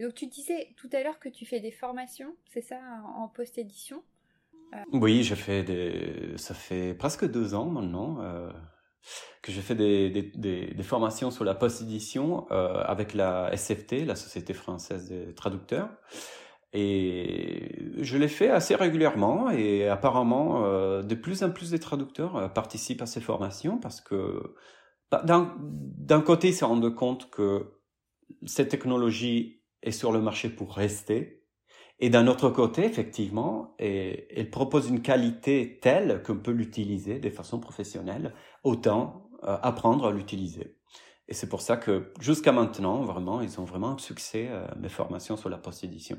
[0.00, 2.80] Donc tu disais tout à l'heure que tu fais des formations, c'est ça,
[3.16, 4.02] en post-édition?
[4.74, 6.36] Euh, Oui, j'ai fait des...
[6.36, 8.18] ça fait presque deux ans maintenant
[9.42, 15.08] que j'ai fait des, des, formations sur la post-édition avec la SFT, la Société française
[15.08, 15.88] des traducteurs.
[16.72, 22.36] Et je l'ai fait assez régulièrement et apparemment euh, de plus en plus de traducteurs
[22.36, 24.54] euh, participent à ces formations parce que
[25.10, 27.74] bah, d'un côté ils se rendent compte que
[28.46, 31.41] cette technologie est sur le marché pour rester
[32.02, 37.30] et d'un autre côté effectivement et, elle propose une qualité telle qu'on peut l'utiliser de
[37.30, 40.76] façon professionnelle autant euh, apprendre à l'utiliser.
[41.28, 45.38] Et c'est pour ça que jusqu'à maintenant vraiment ils ont vraiment un succès mes formations
[45.38, 46.18] sur la post-édition.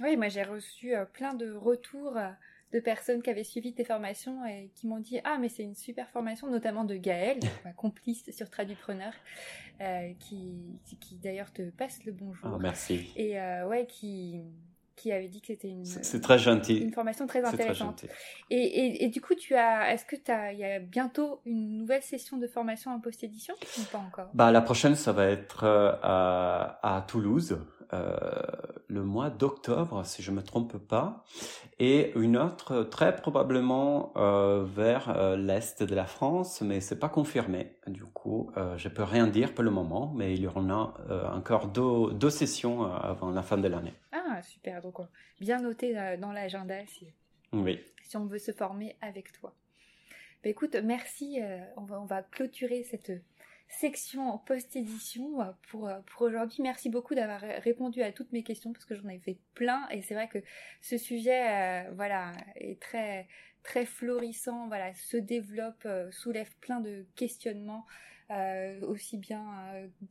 [0.00, 2.30] Oui, moi j'ai reçu euh, plein de retours euh,
[2.72, 5.74] de personnes qui avaient suivi tes formations et qui m'ont dit ah mais c'est une
[5.74, 9.12] super formation, notamment de Gaël, ma complice sur Tradupreneur,
[9.80, 12.50] euh, qui, qui d'ailleurs te passe le bonjour.
[12.54, 13.12] Oh, merci.
[13.16, 13.34] Et
[13.66, 14.40] ouais, qui
[14.96, 16.78] qui avait dit que c'était une c'est très gentil.
[16.78, 18.04] une formation très intéressante.
[18.50, 20.16] et, et, et, du coup tu as est-ce que
[20.52, 24.30] il y a bientôt une nouvelle session de formation en post édition ou pas encore?
[24.34, 25.64] Bah la prochaine ça va être
[26.02, 27.52] à, à Toulouse.
[27.52, 31.24] euh, le mois d'octobre, si je me trompe pas,
[31.78, 37.08] et une autre très probablement euh, vers euh, l'est de la France, mais c'est pas
[37.08, 37.76] confirmé.
[37.86, 40.94] Du coup, euh, je peux rien dire pour le moment, mais il y en a
[41.10, 43.94] euh, encore deux, deux sessions avant la fin de l'année.
[44.12, 44.98] Ah super, donc
[45.40, 47.08] bien noté dans l'agenda si,
[47.52, 47.80] oui.
[48.02, 49.54] si on veut se former avec toi.
[50.42, 51.40] Bah, écoute, merci.
[51.76, 53.12] on, va, on va clôturer cette
[53.80, 56.62] section post-édition euh, pour, euh, pour aujourd'hui.
[56.62, 60.02] Merci beaucoup d'avoir répondu à toutes mes questions parce que j'en ai fait plein et
[60.02, 60.38] c'est vrai que
[60.80, 63.28] ce sujet euh, voilà est très
[63.62, 67.86] très florissant, voilà, se développe, soulève plein de questionnements
[68.80, 69.44] aussi bien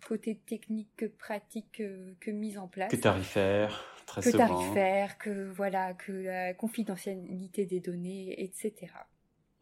[0.07, 1.82] côté technique que pratique
[2.20, 2.89] que, mise en place.
[2.89, 8.93] Que tarifaire, très que tarifaire, que voilà, que la confidentialité des données, etc.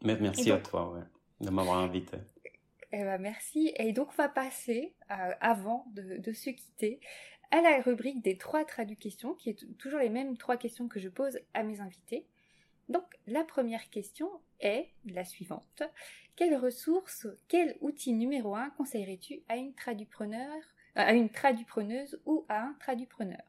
[0.04, 1.02] Merci à toi ouais,
[1.40, 2.18] de m'avoir invité.
[2.92, 3.72] Eh ben, merci.
[3.76, 7.00] Et donc, on va passer, euh, avant de, se quitter,
[7.50, 11.08] à la rubrique des trois traductions, qui est toujours les mêmes trois questions que je
[11.08, 12.26] pose à mes invités.
[12.88, 14.28] Donc, la première question
[14.60, 15.82] est la suivante.
[16.34, 19.72] Quelle ressource, quel outil numéro un conseillerais-tu à une
[20.98, 23.42] euh, tradupreneuse ou à un tradupreneur?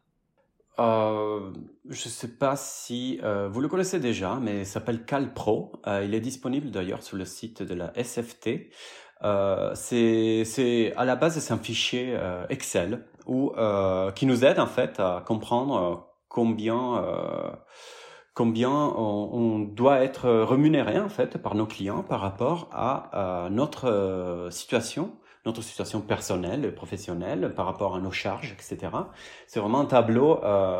[0.80, 1.52] Euh,
[1.86, 5.74] je ne sais pas si vous le connaissez déjà, mais il s'appelle CalPro.
[5.86, 8.70] il est disponible d'ailleurs sur le site de la SFT.
[9.24, 14.59] Euh, c'est à la base c'est un fichier euh, Excel où euh, qui nous aide
[14.59, 15.95] en fait à comprendre euh,
[16.28, 17.51] combien euh,
[18.34, 23.49] combien on, on, doit être rémunéré en fait par nos clients par rapport à, à
[23.49, 25.13] notre situation
[25.45, 28.91] notre situation personnelle et professionnelle par rapport à nos charges etc
[29.45, 30.39] c'est vraiment un tableau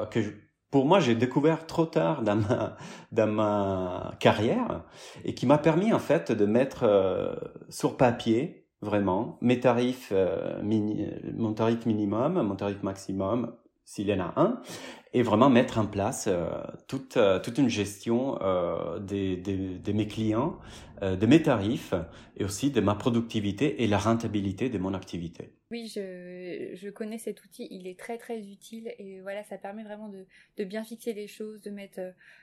[0.10, 0.32] que je,
[0.72, 2.78] pour moi, j'ai découvert trop tard dans ma,
[3.12, 4.84] dans ma carrière
[5.26, 7.36] et qui m'a permis en fait de mettre euh,
[7.70, 11.06] sur papier vraiment mes tarifs, euh, mini,
[11.36, 13.54] mon tarif minimum, mon tarif maximum
[13.86, 14.62] s'il y en a un,
[15.14, 16.50] et vraiment mettre en place euh,
[16.88, 20.60] toute, euh, toute une gestion euh, des, des, de mes clients,
[21.02, 21.96] de mes tarifs
[22.38, 25.52] et aussi de ma productivité et la rentabilité de mon activité.
[25.72, 29.84] Oui, je, je connais cet outil, il est très très utile et voilà, ça permet
[29.84, 30.28] vraiment de,
[30.58, 32.02] de bien fixer les choses, de mettre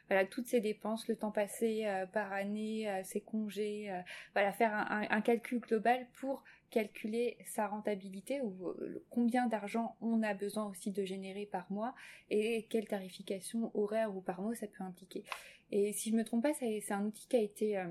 [0.08, 3.92] voilà toutes ses dépenses, le temps passé par année, ses congés,
[4.34, 10.22] voilà, faire un, un, calcul global pour calculer sa rentabilité ou euh, combien d'argent on
[10.22, 11.94] a besoin aussi de générer par mois
[12.30, 15.24] et quelle tarification horaire ou par mois ça peut impliquer.
[15.70, 17.86] Et si je me trompe pas, c'est un outil qui a été euh,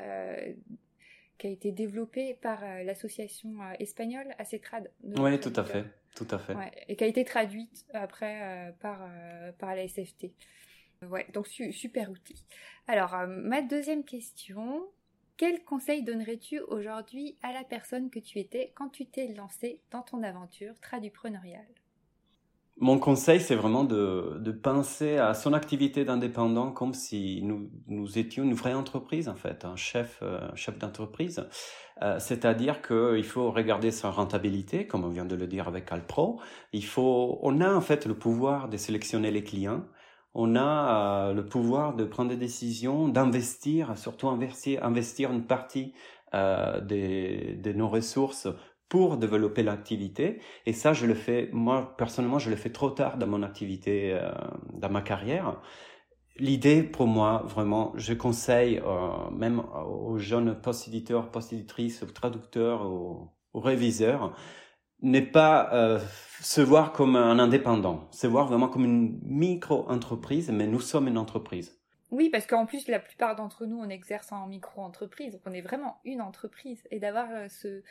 [0.00, 0.52] euh,
[1.38, 4.88] qui a été développé par l'association espagnole ACETRAD.
[5.02, 5.84] Oui, tout à fait,
[6.14, 6.54] tout à fait.
[6.86, 9.08] et qui a été traduite après par
[9.58, 10.30] par la SFT.
[11.02, 12.44] Ouais, donc super outil.
[12.86, 14.86] Alors ma deuxième question,
[15.36, 20.02] quel conseil donnerais-tu aujourd'hui à la personne que tu étais quand tu t'es lancé dans
[20.02, 21.66] ton aventure tradupreneuriale?
[22.78, 28.18] Mon conseil, c'est vraiment de, de, penser à son activité d'indépendant comme si nous, nous
[28.18, 31.46] étions une vraie entreprise, en fait, un chef, euh, chef d'entreprise.
[32.02, 36.40] Euh, c'est-à-dire qu'il faut regarder sa rentabilité, comme on vient de le dire avec Alpro.
[36.72, 39.84] Il faut, on a en fait le pouvoir de sélectionner les clients
[40.34, 45.92] on a euh, le pouvoir de prendre des décisions, d'investir, surtout investir, investir une partie
[46.34, 48.48] euh, de nos ressources
[48.88, 50.40] pour développer l'activité.
[50.66, 54.12] Et ça, je le fais, moi, personnellement, je le fais trop tard dans mon activité,
[54.12, 54.30] euh,
[54.72, 55.60] dans ma carrière.
[56.36, 58.82] L'idée, pour moi, vraiment, je conseille
[59.30, 64.34] même aux jeunes post-éditeurs, post-éditrices, traducteurs, aux réviseurs,
[65.04, 66.00] n'est pas euh,
[66.40, 71.18] se voir comme un indépendant, se voir vraiment comme une micro-entreprise, mais nous sommes une
[71.18, 71.78] entreprise.
[72.10, 75.60] Oui, parce qu'en plus, la plupart d'entre nous, on exerce en micro-entreprise, donc on est
[75.60, 76.82] vraiment une entreprise.
[76.90, 77.82] Et d'avoir euh, ce,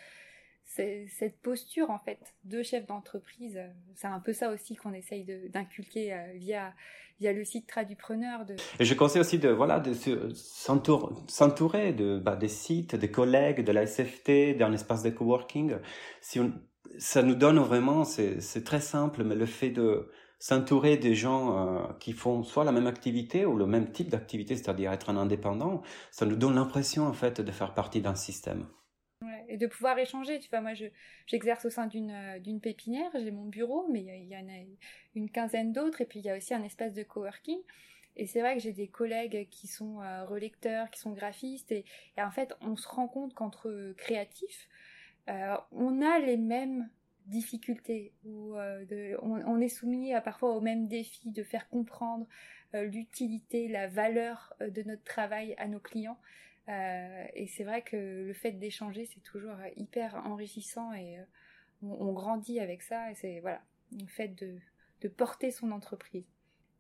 [0.65, 5.25] cette posture, en fait, de chef d'entreprise, euh, c'est un peu ça aussi qu'on essaye
[5.49, 6.73] d'inculquer via,
[7.19, 8.45] via le site Tradupreneur.
[8.45, 8.55] De...
[8.79, 9.93] Et je conseille aussi de, voilà, de
[10.33, 15.75] s'entourer de, bah, des sites, des collègues, de la SFT, d'un espace de coworking.
[16.21, 16.53] Si on,
[16.97, 20.09] ça nous donne vraiment, c'est très simple, mais le fait de
[20.43, 24.57] s'entourer des gens euh, qui font soit la même activité ou le même type d'activité,
[24.57, 28.67] c'est-à-dire être un indépendant, ça nous donne l'impression en fait de faire partie d'un système.
[29.47, 30.73] et de pouvoir échanger, tu vois, moi
[31.27, 34.65] j'exerce au sein d'une euh, d'une pépinière, j'ai mon bureau, mais il y, en a
[35.15, 37.59] une quinzaine d'autres, et puis il y a aussi un espace de coworking.
[38.17, 41.85] Et c'est vrai que j'ai des collègues qui sont euh, relecteurs, qui sont graphistes, et,
[42.17, 44.67] en fait on se rend compte qu'entre créatifs,
[45.29, 46.89] euh, on a les mêmes
[47.27, 52.27] difficultés, ou euh, on, est soumis à, parfois aux mêmes défis de faire comprendre
[52.75, 56.19] euh, l'utilité, la valeur de notre travail à nos clients.
[56.67, 61.17] et c'est vrai que le fait d'échanger, c'est toujours hyper enrichissant et
[61.81, 63.11] on, grandit avec ça.
[63.11, 63.61] Et c'est voilà,
[63.91, 64.59] le fait de,
[65.09, 66.25] porter son entreprise.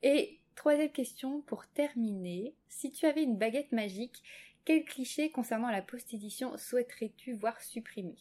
[0.01, 4.23] Et troisième question pour terminer, si tu avais une baguette magique,
[4.65, 8.15] quel cliché concernant la post-édition souhaiterais-tu voir supprimé?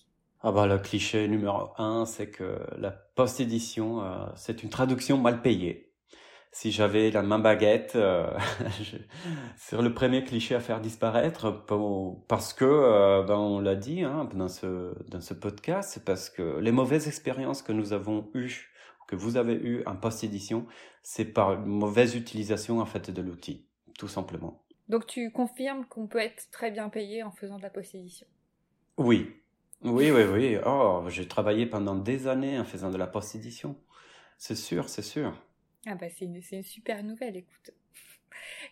[0.45, 5.40] Ah bah, le cliché numéro un, c'est que la post-édition, euh, c'est une traduction mal
[5.40, 5.93] payée.
[6.51, 8.26] Si j'avais la main baguette euh,
[9.57, 11.64] sur le premier cliché à faire disparaître,
[12.28, 16.28] parce que, euh, ben on l'a dit hein, dans, ce, dans ce podcast, c'est parce
[16.28, 18.68] que les mauvaises expériences que nous avons eues,
[19.07, 20.66] que vous avez eues en post-édition,
[21.03, 23.64] c'est par une mauvaise utilisation en fait de l'outil,
[23.97, 24.64] tout simplement.
[24.88, 28.26] Donc tu confirmes qu'on peut être très bien payé en faisant de la post-édition?
[28.99, 29.41] Oui,
[29.85, 30.59] oui, oui, oui.
[30.64, 33.76] Oh, j'ai travaillé pendant des années en faisant de la post-édition.
[34.39, 35.33] C'est sûr, c'est sûr.
[35.87, 37.70] Ah bah c'est une, une super nouvelle, écoute.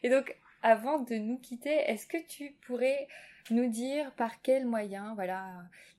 [0.03, 3.09] Et donc, avant de nous quitter, est-ce que tu pourrais
[3.51, 5.47] nous dire par quels moyens, voilà,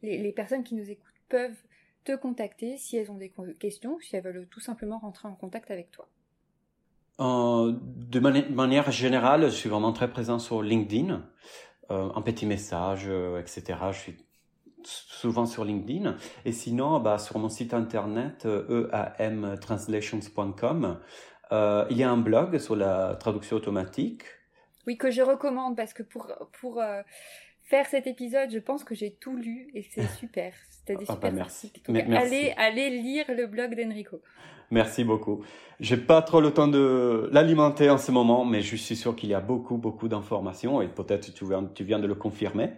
[0.01, 1.61] les, les, personnes qui nous écoutent peuvent
[2.03, 5.71] te contacter si elles ont des questions, si elles veulent tout simplement rentrer en contact
[5.71, 6.07] avec toi?
[7.19, 11.27] Euh, De manière générale, je suis vraiment très présent sur LinkedIn,
[11.91, 13.77] euh, un petit message, euh, etc.
[13.91, 14.17] Je suis
[14.87, 16.15] souvent sur LinkedIn.
[16.45, 20.99] Et sinon, bah, sur mon site internet euh, eamtranslations.com,
[21.51, 24.23] euh, il y a un blog sur la traduction automatique.
[24.87, 27.01] Oui, que je recommande parce que pour, pour euh,
[27.63, 30.53] faire cet épisode, je pense que j'ai tout lu et c'est super.
[30.69, 31.71] C'était des ah, super bah, merci.
[31.87, 34.21] Allez, allez lire le blog d'Enrico.
[34.71, 35.43] Merci beaucoup.
[35.81, 39.29] J'ai pas trop le temps de l'alimenter en ce moment, mais je suis sûr qu'il
[39.29, 42.71] y a beaucoup, beaucoup d'informations et peut-être tu viens, tu viens de le confirmer.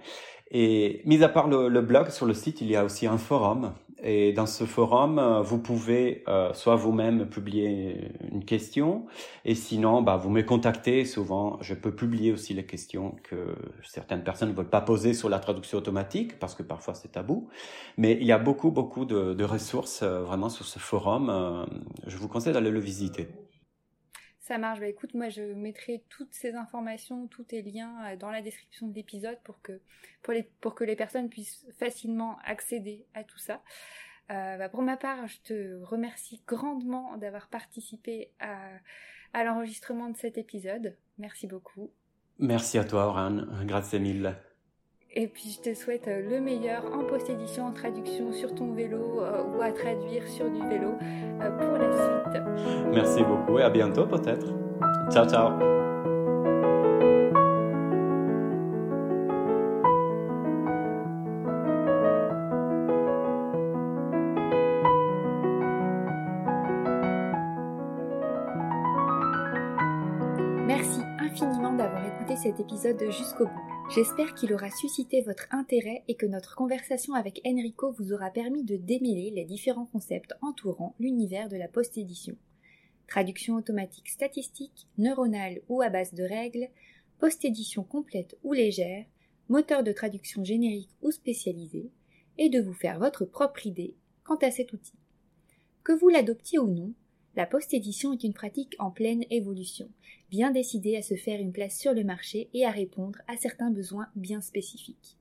[0.54, 3.74] Et mis à part le, blog, sur le site, il y a aussi un forum.
[4.06, 9.06] Et dans ce forum, euh, vous pouvez euh, soit vous-même publier une question,
[9.46, 11.06] et sinon, bah, vous me contactez.
[11.06, 15.30] Souvent, je peux publier aussi les questions que certaines personnes ne veulent pas poser sur
[15.30, 17.48] la traduction automatique, parce que parfois c'est tabou.
[17.98, 21.66] Mais il y a beaucoup, beaucoup de, de ressources euh, vraiment sur ce forum.
[22.06, 23.30] je vous conseille d'aller le visiter.
[24.44, 24.82] Ça marche.
[24.82, 28.88] Bah écoute, moi je mettrai toutes ces informations, tous tes liens euh, dans la description
[28.90, 29.80] de l'épisode pour que,
[30.22, 33.62] pour, les, pour que les personnes puissent facilement accéder à tout ça.
[34.32, 38.58] Euh, bah pour ma part, je te remercie grandement d'avoir participé à,
[39.32, 40.98] à l'enregistrement de cet épisode.
[41.18, 41.94] Merci beaucoup.
[42.38, 43.46] Merci à toi, Oran.
[43.64, 44.36] Grazie mille.
[45.16, 49.22] Et puis je te souhaite euh, le meilleur en post-édition, en traduction sur ton vélo
[49.22, 50.96] euh, ou à traduire sur du vélo
[51.40, 52.44] euh, pour la suite.
[52.92, 54.48] Merci beaucoup et à bientôt peut-être.
[55.12, 55.83] Ciao ciao.
[72.50, 73.90] Épisode jusqu'au bout.
[73.96, 78.64] J'espère qu'il aura suscité votre intérêt et que notre conversation avec Enrico vous aura permis
[78.64, 82.36] de démêler les différents concepts entourant l'univers de la post-édition.
[83.08, 86.68] Traduction automatique statistique, neuronale ou à base de règles,
[87.20, 89.06] post-édition complète ou légère,
[89.48, 91.92] moteur de traduction générique ou spécialisé,
[92.38, 94.98] et de vous faire votre propre idée quant à cet outil.
[95.84, 96.94] Que vous l'adoptiez ou non,
[97.36, 99.90] la post-édition est une pratique en pleine évolution,
[100.30, 103.72] bien décidée à se faire une place sur le marché et à répondre à certains
[103.72, 105.18] besoins bien spécifiques.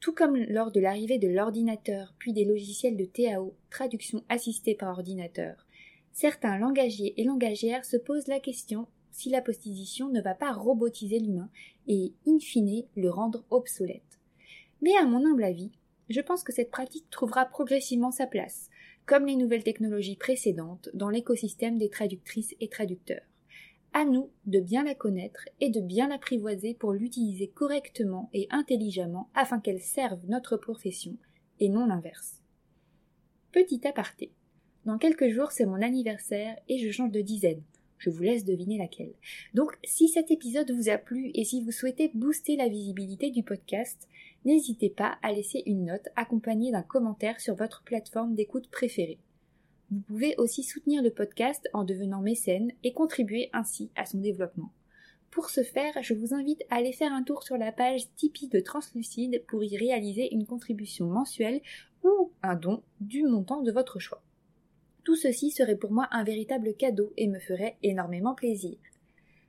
[0.00, 4.90] Tout comme lors de l'arrivée de l'ordinateur puis des logiciels de TAO, traduction assistée par
[4.90, 5.66] ordinateur,
[6.12, 11.18] certains langagiers et langagières se posent la question si la post-édition ne va pas robotiser
[11.18, 11.50] l'humain
[11.86, 14.18] et, in fine, le rendre obsolète.
[14.80, 15.70] Mais à mon humble avis,
[16.12, 18.70] je pense que cette pratique trouvera progressivement sa place,
[19.06, 23.26] comme les nouvelles technologies précédentes, dans l'écosystème des traductrices et traducteurs.
[23.94, 29.28] À nous de bien la connaître et de bien l'apprivoiser pour l'utiliser correctement et intelligemment
[29.34, 31.16] afin qu'elle serve notre profession
[31.60, 32.40] et non l'inverse.
[33.52, 34.32] Petit aparté.
[34.86, 37.62] Dans quelques jours, c'est mon anniversaire et je change de dizaine.
[37.98, 39.12] Je vous laisse deviner laquelle.
[39.54, 43.44] Donc, si cet épisode vous a plu et si vous souhaitez booster la visibilité du
[43.44, 44.08] podcast,
[44.44, 49.18] n'hésitez pas à laisser une note accompagnée d'un commentaire sur votre plateforme d'écoute préférée.
[49.90, 54.72] Vous pouvez aussi soutenir le podcast en devenant mécène et contribuer ainsi à son développement.
[55.30, 58.48] Pour ce faire, je vous invite à aller faire un tour sur la page Tipeee
[58.48, 61.62] de Translucide pour y réaliser une contribution mensuelle
[62.04, 64.22] ou un don du montant de votre choix.
[65.04, 68.76] Tout ceci serait pour moi un véritable cadeau et me ferait énormément plaisir.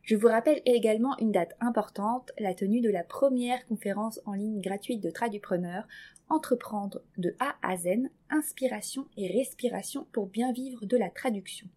[0.03, 4.59] Je vous rappelle également une date importante, la tenue de la première conférence en ligne
[4.59, 5.87] gratuite de Tradupreneur,
[6.27, 11.67] Entreprendre de A à Z, inspiration et respiration pour bien vivre de la traduction,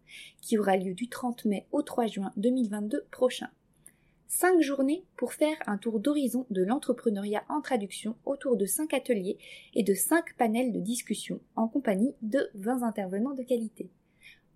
[0.41, 3.49] qui aura lieu du 30 mai au 3 juin 2022 prochain.
[4.27, 9.37] Cinq journées pour faire un tour d'horizon de l'entrepreneuriat en traduction autour de cinq ateliers
[9.73, 13.89] et de cinq panels de discussion en compagnie de 20 intervenants de qualité.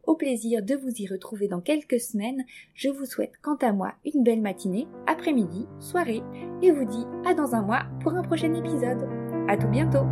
[0.05, 2.43] Au plaisir de vous y retrouver dans quelques semaines,
[2.73, 6.21] je vous souhaite quant à moi une belle matinée, après-midi, soirée
[6.61, 9.07] et vous dis à dans un mois pour un prochain épisode.
[9.47, 10.05] À tout bientôt!